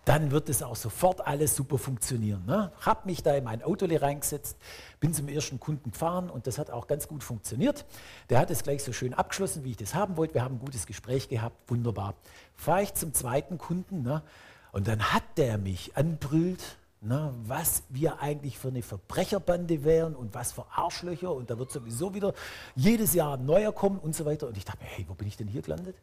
dann 0.06 0.32
wird 0.32 0.50
es 0.50 0.64
auch 0.64 0.76
sofort 0.76 1.26
alles 1.26 1.56
super 1.56 1.78
funktionieren. 1.78 2.44
Ne? 2.46 2.72
Habe 2.82 3.02
mich 3.06 3.22
da 3.22 3.36
in 3.36 3.44
mein 3.44 3.62
Auto 3.62 3.86
reingesetzt, 3.86 4.58
bin 5.00 5.14
zum 5.14 5.28
ersten 5.28 5.60
Kunden 5.60 5.92
gefahren 5.92 6.30
und 6.30 6.48
das 6.48 6.58
hat 6.58 6.72
auch 6.72 6.88
ganz 6.88 7.08
gut 7.08 7.24
funktioniert. 7.24 7.86
Der 8.30 8.40
hat 8.40 8.50
es 8.50 8.64
gleich 8.64 8.84
so 8.84 8.94
schön 8.94 9.14
abgeschlossen, 9.14 9.64
wie 9.64 9.72
ich 9.72 9.78
das 9.78 9.94
haben 9.94 10.18
wollte. 10.18 10.34
Wir 10.34 10.44
haben 10.44 10.56
ein 10.56 10.60
gutes 10.60 10.88
Gespräch 10.88 11.30
gehabt, 11.30 11.56
wunderbar. 11.70 12.16
Fahre 12.56 12.84
ich 12.84 12.94
zum 12.96 13.14
zweiten 13.14 13.58
Kunden 13.58 14.02
ne? 14.02 14.24
und 14.72 14.88
dann 14.88 15.14
hat 15.14 15.24
der 15.38 15.58
mich 15.58 15.96
anbrüllt 15.96 16.78
na, 17.04 17.34
was 17.48 17.82
wir 17.90 18.22
eigentlich 18.22 18.60
für 18.60 18.68
eine 18.68 18.84
Verbrecherbande 18.84 19.84
wären 19.84 20.16
und 20.16 20.36
was 20.36 20.52
für 20.52 20.68
Arschlöcher 20.72 21.34
und 21.34 21.50
da 21.50 21.58
wird 21.58 21.72
sowieso 21.72 22.14
wieder 22.14 22.36
jedes 22.76 23.16
Jahr 23.16 23.38
ein 23.38 23.46
neuer 23.46 23.72
kommen 23.72 23.98
und 23.98 24.16
so 24.16 24.24
weiter. 24.26 24.48
Und 24.48 24.56
ich 24.56 24.66
dachte 24.66 24.84
mir, 24.84 24.90
hey, 24.90 25.06
wo 25.08 25.16
bin 25.16 25.28
ich 25.28 25.36
denn 25.36 25.48
hier 25.48 25.64
gelandet? 25.64 25.96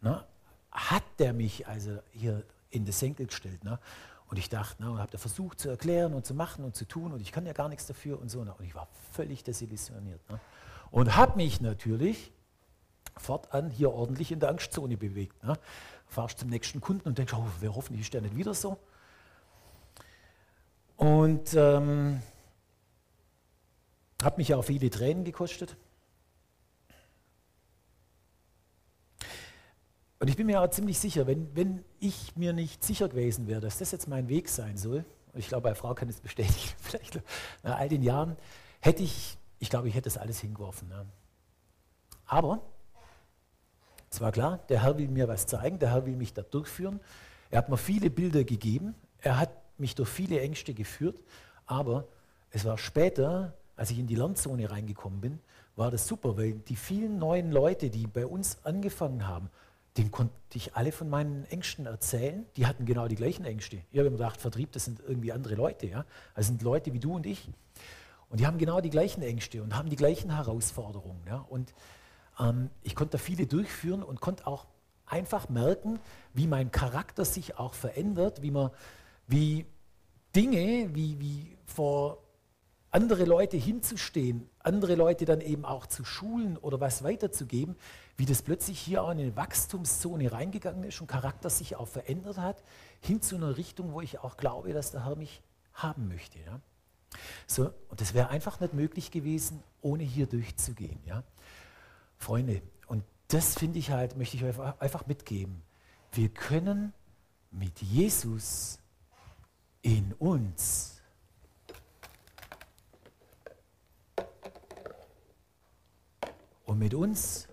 Na, 0.00 0.24
hat 0.70 1.02
der 1.18 1.32
mich 1.32 1.66
also 1.66 1.98
hier 2.12 2.44
in 2.70 2.84
das 2.84 2.98
Senkel 2.98 3.26
gestellt? 3.26 3.60
Na? 3.62 3.80
Und 4.28 4.38
ich 4.38 4.48
dachte, 4.48 4.76
na, 4.80 4.90
und 4.90 4.98
habe 4.98 5.10
da 5.10 5.18
versucht 5.18 5.58
zu 5.58 5.70
erklären 5.70 6.12
und 6.12 6.26
zu 6.26 6.34
machen 6.34 6.64
und 6.64 6.76
zu 6.76 6.84
tun 6.84 7.12
und 7.12 7.20
ich 7.20 7.32
kann 7.32 7.46
ja 7.46 7.52
gar 7.52 7.68
nichts 7.68 7.86
dafür 7.86 8.20
und 8.20 8.28
so. 8.28 8.44
Na. 8.44 8.52
Und 8.52 8.64
ich 8.64 8.74
war 8.74 8.88
völlig 9.12 9.42
desillusioniert. 9.42 10.20
Na? 10.28 10.40
Und 10.90 11.16
habe 11.16 11.36
mich 11.36 11.60
natürlich 11.60 12.32
fortan 13.16 13.70
hier 13.70 13.92
ordentlich 13.92 14.32
in 14.32 14.40
der 14.40 14.50
Angstzone 14.50 14.96
bewegt. 14.96 15.36
Na. 15.42 15.56
Fahrst 16.06 16.38
zum 16.38 16.48
nächsten 16.50 16.80
Kunden 16.80 17.08
und 17.08 17.18
denkst, 17.18 17.34
oh, 17.34 17.46
wer 17.60 17.74
hoffentlich 17.74 18.02
ist 18.02 18.14
der 18.14 18.22
nicht 18.22 18.36
wieder 18.36 18.54
so. 18.54 18.78
Und 20.96 21.54
ähm, 21.54 22.20
hat 24.22 24.36
mich 24.36 24.52
auch 24.54 24.62
viele 24.62 24.90
Tränen 24.90 25.24
gekostet. 25.24 25.76
Und 30.20 30.28
ich 30.28 30.36
bin 30.36 30.46
mir 30.46 30.60
auch 30.60 30.70
ziemlich 30.70 30.98
sicher, 30.98 31.26
wenn, 31.26 31.54
wenn 31.54 31.84
ich 32.00 32.36
mir 32.36 32.52
nicht 32.52 32.82
sicher 32.82 33.08
gewesen 33.08 33.46
wäre, 33.46 33.60
dass 33.60 33.78
das 33.78 33.92
jetzt 33.92 34.08
mein 34.08 34.28
Weg 34.28 34.48
sein 34.48 34.76
soll, 34.76 35.04
und 35.32 35.40
ich 35.40 35.48
glaube, 35.48 35.68
eine 35.68 35.76
Frau 35.76 35.94
kann 35.94 36.08
es 36.08 36.20
bestätigen, 36.20 36.74
vielleicht 36.80 37.20
nach 37.62 37.78
all 37.78 37.88
den 37.88 38.02
Jahren, 38.02 38.36
hätte 38.80 39.02
ich, 39.02 39.38
ich 39.58 39.70
glaube, 39.70 39.88
ich 39.88 39.94
hätte 39.94 40.04
das 40.10 40.18
alles 40.18 40.40
hingeworfen. 40.40 40.88
Ne? 40.88 41.06
Aber 42.26 42.60
es 44.10 44.20
war 44.20 44.32
klar, 44.32 44.58
der 44.68 44.82
Herr 44.82 44.98
will 44.98 45.08
mir 45.08 45.28
was 45.28 45.46
zeigen, 45.46 45.78
der 45.78 45.92
Herr 45.92 46.06
will 46.06 46.16
mich 46.16 46.34
da 46.34 46.42
durchführen. 46.42 47.00
Er 47.50 47.58
hat 47.58 47.68
mir 47.68 47.76
viele 47.76 48.10
Bilder 48.10 48.42
gegeben, 48.44 48.94
er 49.20 49.38
hat 49.38 49.50
mich 49.78 49.94
durch 49.94 50.08
viele 50.08 50.40
Ängste 50.40 50.74
geführt, 50.74 51.22
aber 51.66 52.08
es 52.50 52.64
war 52.64 52.78
später, 52.78 53.54
als 53.76 53.90
ich 53.90 53.98
in 53.98 54.06
die 54.06 54.16
Lernzone 54.16 54.70
reingekommen 54.70 55.20
bin, 55.20 55.40
war 55.76 55.90
das 55.90 56.08
super, 56.08 56.36
weil 56.36 56.54
die 56.54 56.76
vielen 56.76 57.18
neuen 57.18 57.52
Leute, 57.52 57.90
die 57.90 58.06
bei 58.06 58.26
uns 58.26 58.64
angefangen 58.64 59.28
haben, 59.28 59.48
denen 59.98 60.10
konnte 60.10 60.32
ich 60.54 60.76
alle 60.76 60.92
von 60.92 61.10
meinen 61.10 61.44
Ängsten 61.46 61.86
erzählen. 61.86 62.46
Die 62.56 62.66
hatten 62.66 62.86
genau 62.86 63.08
die 63.08 63.16
gleichen 63.16 63.44
Ängste. 63.44 63.82
Ich 63.90 63.98
habe 63.98 64.10
mir 64.10 64.16
gedacht, 64.16 64.40
Vertrieb, 64.40 64.72
das 64.72 64.84
sind 64.84 65.00
irgendwie 65.00 65.32
andere 65.32 65.56
Leute. 65.56 65.86
Ja? 65.86 66.04
Das 66.34 66.46
sind 66.46 66.62
Leute 66.62 66.92
wie 66.92 67.00
du 67.00 67.14
und 67.14 67.26
ich. 67.26 67.48
Und 68.30 68.40
die 68.40 68.46
haben 68.46 68.58
genau 68.58 68.80
die 68.80 68.90
gleichen 68.90 69.22
Ängste 69.22 69.62
und 69.62 69.76
haben 69.76 69.90
die 69.90 69.96
gleichen 69.96 70.34
Herausforderungen. 70.34 71.20
Ja? 71.26 71.44
Und 71.48 71.74
ähm, 72.38 72.70
ich 72.82 72.94
konnte 72.94 73.12
da 73.12 73.18
viele 73.18 73.46
durchführen 73.46 74.02
und 74.02 74.20
konnte 74.20 74.46
auch 74.46 74.66
einfach 75.06 75.48
merken, 75.48 75.98
wie 76.32 76.46
mein 76.46 76.70
Charakter 76.70 77.24
sich 77.24 77.58
auch 77.58 77.74
verändert, 77.74 78.42
wie 78.42 78.50
man 78.50 78.70
wie 79.26 79.66
Dinge, 80.34 80.94
wie, 80.94 81.18
wie 81.18 81.56
vor 81.66 82.22
andere 82.90 83.24
Leute 83.24 83.56
hinzustehen, 83.56 84.48
andere 84.60 84.94
Leute 84.94 85.24
dann 85.24 85.40
eben 85.40 85.64
auch 85.64 85.86
zu 85.86 86.04
schulen 86.04 86.56
oder 86.56 86.80
was 86.80 87.02
weiterzugeben, 87.02 87.76
wie 88.16 88.26
das 88.26 88.42
plötzlich 88.42 88.80
hier 88.80 89.02
auch 89.02 89.10
in 89.10 89.18
eine 89.18 89.36
Wachstumszone 89.36 90.32
reingegangen 90.32 90.84
ist 90.84 91.00
und 91.00 91.06
Charakter 91.06 91.50
sich 91.50 91.76
auch 91.76 91.88
verändert 91.88 92.38
hat, 92.38 92.62
hin 93.00 93.20
zu 93.20 93.36
einer 93.36 93.56
Richtung, 93.56 93.92
wo 93.92 94.00
ich 94.00 94.18
auch 94.20 94.36
glaube, 94.36 94.72
dass 94.72 94.90
der 94.90 95.04
Herr 95.04 95.16
mich 95.16 95.42
haben 95.74 96.08
möchte. 96.08 96.38
Ja? 96.38 96.60
So, 97.46 97.70
und 97.88 98.00
das 98.00 98.14
wäre 98.14 98.28
einfach 98.28 98.60
nicht 98.60 98.74
möglich 98.74 99.10
gewesen, 99.10 99.62
ohne 99.80 100.02
hier 100.02 100.26
durchzugehen. 100.26 100.98
Ja? 101.06 101.22
Freunde, 102.16 102.62
und 102.86 103.04
das 103.28 103.54
finde 103.54 103.78
ich 103.78 103.90
halt, 103.90 104.16
möchte 104.16 104.36
ich 104.36 104.44
euch 104.44 104.58
einfach 104.80 105.06
mitgeben. 105.06 105.62
Wir 106.12 106.30
können 106.30 106.94
mit 107.50 107.80
Jesus 107.82 108.78
in 109.82 110.14
uns. 110.14 110.97
Und 116.68 116.78
mit 116.80 116.92
uns, 116.92 117.48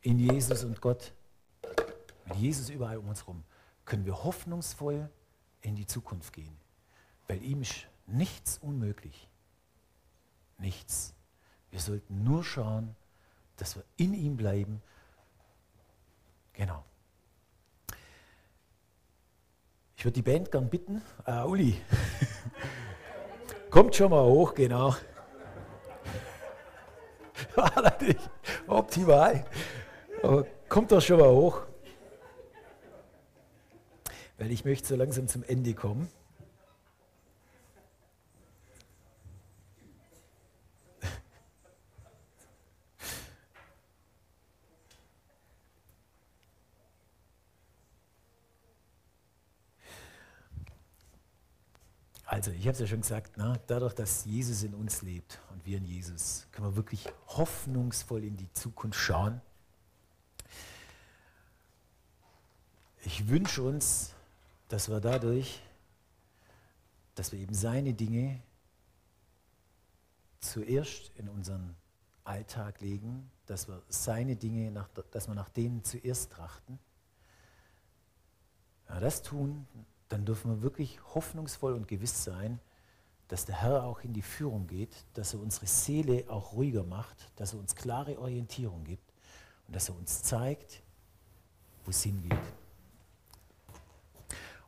in 0.00 0.18
Jesus 0.18 0.64
und 0.64 0.80
Gott, 0.80 1.12
mit 2.24 2.36
Jesus 2.36 2.68
überall 2.68 2.98
um 2.98 3.08
uns 3.08 3.20
herum, 3.20 3.44
können 3.84 4.04
wir 4.04 4.24
hoffnungsvoll 4.24 5.08
in 5.60 5.76
die 5.76 5.86
Zukunft 5.86 6.32
gehen. 6.32 6.56
Weil 7.28 7.40
ihm 7.44 7.62
ist 7.62 7.86
nichts 8.08 8.58
unmöglich. 8.58 9.28
Nichts. 10.58 11.14
Wir 11.70 11.78
sollten 11.78 12.24
nur 12.24 12.42
schauen, 12.42 12.96
dass 13.54 13.76
wir 13.76 13.84
in 13.96 14.12
ihm 14.12 14.36
bleiben. 14.36 14.82
Genau. 16.54 16.84
Ich 19.96 20.04
würde 20.04 20.14
die 20.14 20.22
Band 20.22 20.50
gern 20.50 20.68
bitten. 20.68 21.02
Äh, 21.24 21.44
Uli, 21.44 21.80
kommt 23.70 23.94
schon 23.94 24.10
mal 24.10 24.24
hoch, 24.24 24.54
genau. 24.54 24.96
War 27.54 27.82
natürlich 27.82 28.28
optimal. 28.66 29.44
Aber 30.22 30.46
kommt 30.68 30.92
doch 30.92 31.00
schon 31.00 31.20
mal 31.20 31.30
hoch. 31.30 31.62
Weil 34.38 34.52
ich 34.52 34.64
möchte 34.64 34.88
so 34.88 34.96
langsam 34.96 35.28
zum 35.28 35.42
Ende 35.42 35.74
kommen. 35.74 36.08
Also, 52.38 52.52
ich 52.52 52.68
habe 52.68 52.70
es 52.74 52.78
ja 52.78 52.86
schon 52.86 53.00
gesagt, 53.00 53.32
na, 53.36 53.58
dadurch, 53.66 53.94
dass 53.94 54.24
Jesus 54.24 54.62
in 54.62 54.72
uns 54.72 55.02
lebt 55.02 55.40
und 55.50 55.66
wir 55.66 55.78
in 55.78 55.84
Jesus, 55.84 56.46
können 56.52 56.68
wir 56.68 56.76
wirklich 56.76 57.04
hoffnungsvoll 57.26 58.22
in 58.22 58.36
die 58.36 58.48
Zukunft 58.52 59.00
schauen. 59.00 59.40
Ich 63.04 63.26
wünsche 63.26 63.64
uns, 63.64 64.14
dass 64.68 64.88
wir 64.88 65.00
dadurch, 65.00 65.60
dass 67.16 67.32
wir 67.32 67.40
eben 67.40 67.54
seine 67.54 67.92
Dinge 67.92 68.40
zuerst 70.38 71.10
in 71.16 71.28
unseren 71.28 71.74
Alltag 72.22 72.80
legen, 72.80 73.32
dass 73.46 73.66
wir 73.66 73.82
seine 73.88 74.36
Dinge, 74.36 74.70
nach, 74.70 74.88
dass 75.10 75.26
wir 75.26 75.34
nach 75.34 75.48
denen 75.48 75.82
zuerst 75.82 76.30
trachten. 76.30 76.78
Wir 78.86 79.00
das 79.00 79.22
tun, 79.22 79.66
dann 80.08 80.24
dürfen 80.24 80.50
wir 80.50 80.62
wirklich 80.62 81.00
hoffnungsvoll 81.14 81.74
und 81.74 81.88
gewiss 81.88 82.24
sein, 82.24 82.60
dass 83.28 83.44
der 83.44 83.60
Herr 83.60 83.84
auch 83.84 84.00
in 84.00 84.14
die 84.14 84.22
Führung 84.22 84.66
geht, 84.66 85.04
dass 85.14 85.34
er 85.34 85.40
unsere 85.40 85.66
Seele 85.66 86.24
auch 86.28 86.52
ruhiger 86.54 86.82
macht, 86.82 87.30
dass 87.36 87.52
er 87.52 87.58
uns 87.58 87.74
klare 87.74 88.18
Orientierung 88.18 88.84
gibt 88.84 89.12
und 89.66 89.76
dass 89.76 89.90
er 89.90 89.96
uns 89.96 90.22
zeigt, 90.22 90.82
wo 91.84 91.90
es 91.90 92.02
hingeht. 92.02 92.32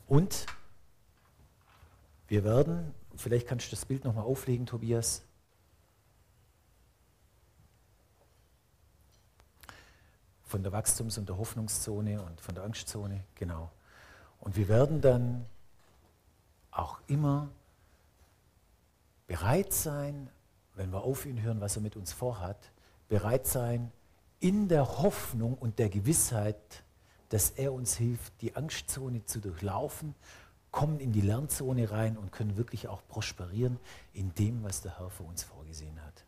Und 0.07 0.47
wir 2.29 2.45
werden, 2.45 2.95
vielleicht 3.17 3.47
kannst 3.47 3.67
du 3.67 3.71
das 3.71 3.87
Bild 3.87 4.05
nochmal 4.05 4.25
auflegen, 4.25 4.67
Tobias, 4.67 5.23
von 10.45 10.63
der 10.63 10.73
Wachstums- 10.73 11.17
und 11.17 11.29
der 11.29 11.39
Hoffnungszone 11.39 12.21
und 12.23 12.41
von 12.41 12.55
der 12.55 12.65
Angstzone, 12.65 13.25
genau. 13.37 13.71
Und 14.41 14.57
wir 14.57 14.69
werden 14.69 15.01
dann 15.01 15.47
auch 16.71 16.99
immer 17.07 17.49
bereit 19.27 19.73
sein, 19.73 20.31
wenn 20.75 20.91
wir 20.91 21.03
auf 21.03 21.27
ihn 21.27 21.41
hören, 21.43 21.61
was 21.61 21.77
er 21.77 21.83
mit 21.83 21.97
uns 21.97 22.13
vorhat, 22.13 22.73
bereit 23.09 23.47
sein, 23.47 23.93
in 24.41 24.69
der 24.69 24.99
Hoffnung 24.99 25.55
und 25.55 25.79
der 25.79 25.91
Gewissheit, 25.91 26.83
dass 27.29 27.51
er 27.51 27.73
uns 27.73 27.97
hilft, 27.97 28.33
die 28.41 28.57
Angstzone 28.57 29.25
zu 29.27 29.41
durchlaufen, 29.41 30.15
kommen 30.71 31.01
in 31.01 31.13
die 31.13 31.21
Lernzone 31.21 31.91
rein 31.91 32.17
und 32.17 32.33
können 32.33 32.57
wirklich 32.57 32.89
auch 32.89 33.07
prosperieren 33.09 33.79
in 34.13 34.35
dem, 34.35 34.63
was 34.63 34.83
der 34.83 34.99
Herr 34.99 35.11
für 35.11 35.25
uns 35.25 35.43
vorgesehen 35.43 36.01
hat. 36.03 36.25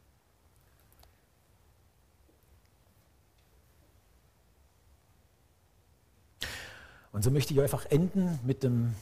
Und 7.13 7.23
so 7.23 7.31
möchte 7.31 7.53
ich 7.53 7.61
einfach 7.61 7.85
enden 7.87 8.39
mit 8.43 8.63
dem 8.63 8.95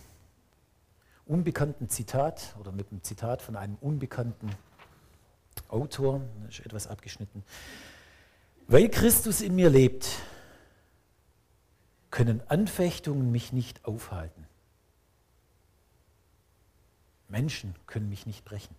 unbekannten 1.27 1.89
Zitat 1.89 2.57
oder 2.59 2.73
mit 2.73 2.91
dem 2.91 3.03
Zitat 3.05 3.41
von 3.41 3.55
einem 3.55 3.77
unbekannten 3.81 4.51
Autor, 5.69 6.21
das 6.45 6.59
ist 6.59 6.67
etwas 6.67 6.87
abgeschnitten. 6.89 7.45
Weil 8.67 8.89
Christus 8.89 9.41
in 9.41 9.55
mir 9.55 9.71
lebt, 9.71 10.09
können 12.11 12.43
Anfechtungen 12.49 13.31
mich 13.31 13.53
nicht 13.53 13.85
aufhalten. 13.85 14.47
Menschen 17.29 17.77
können 17.87 18.09
mich 18.09 18.27
nicht 18.27 18.45
brechen. 18.45 18.75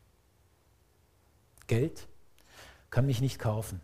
Geld 1.68 2.08
kann 2.90 3.06
mich 3.06 3.22
nicht 3.22 3.40
kaufen. 3.40 3.80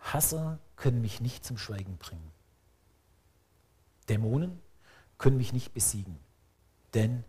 Hasser 0.00 0.58
können 0.74 1.00
mich 1.00 1.20
nicht 1.20 1.44
zum 1.44 1.58
Schweigen 1.58 1.96
bringen. 1.98 2.31
Dämonen 4.08 4.60
können 5.18 5.36
mich 5.36 5.52
nicht 5.52 5.72
besiegen, 5.72 6.18
denn 6.94 7.24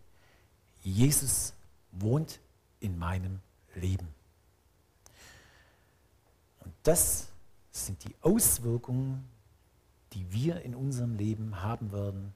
Jesus 0.82 1.54
wohnt 1.92 2.40
in 2.80 2.98
meinem 2.98 3.40
Leben. 3.76 4.08
Und 6.60 6.74
das 6.84 7.30
sind 7.72 8.04
die 8.04 8.16
Auswirkungen, 8.22 9.28
die 10.14 10.32
wir 10.32 10.62
in 10.62 10.76
unserem 10.76 11.16
Leben 11.16 11.62
haben 11.62 11.92
werden, 11.92 12.34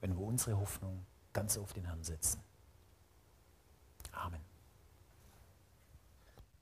wenn 0.00 0.16
wir 0.16 0.24
unsere 0.24 0.58
Hoffnung 0.58 1.04
ganz 1.32 1.56
auf 1.56 1.72
den 1.72 1.84
Herrn 1.86 2.02
setzen. 2.02 2.40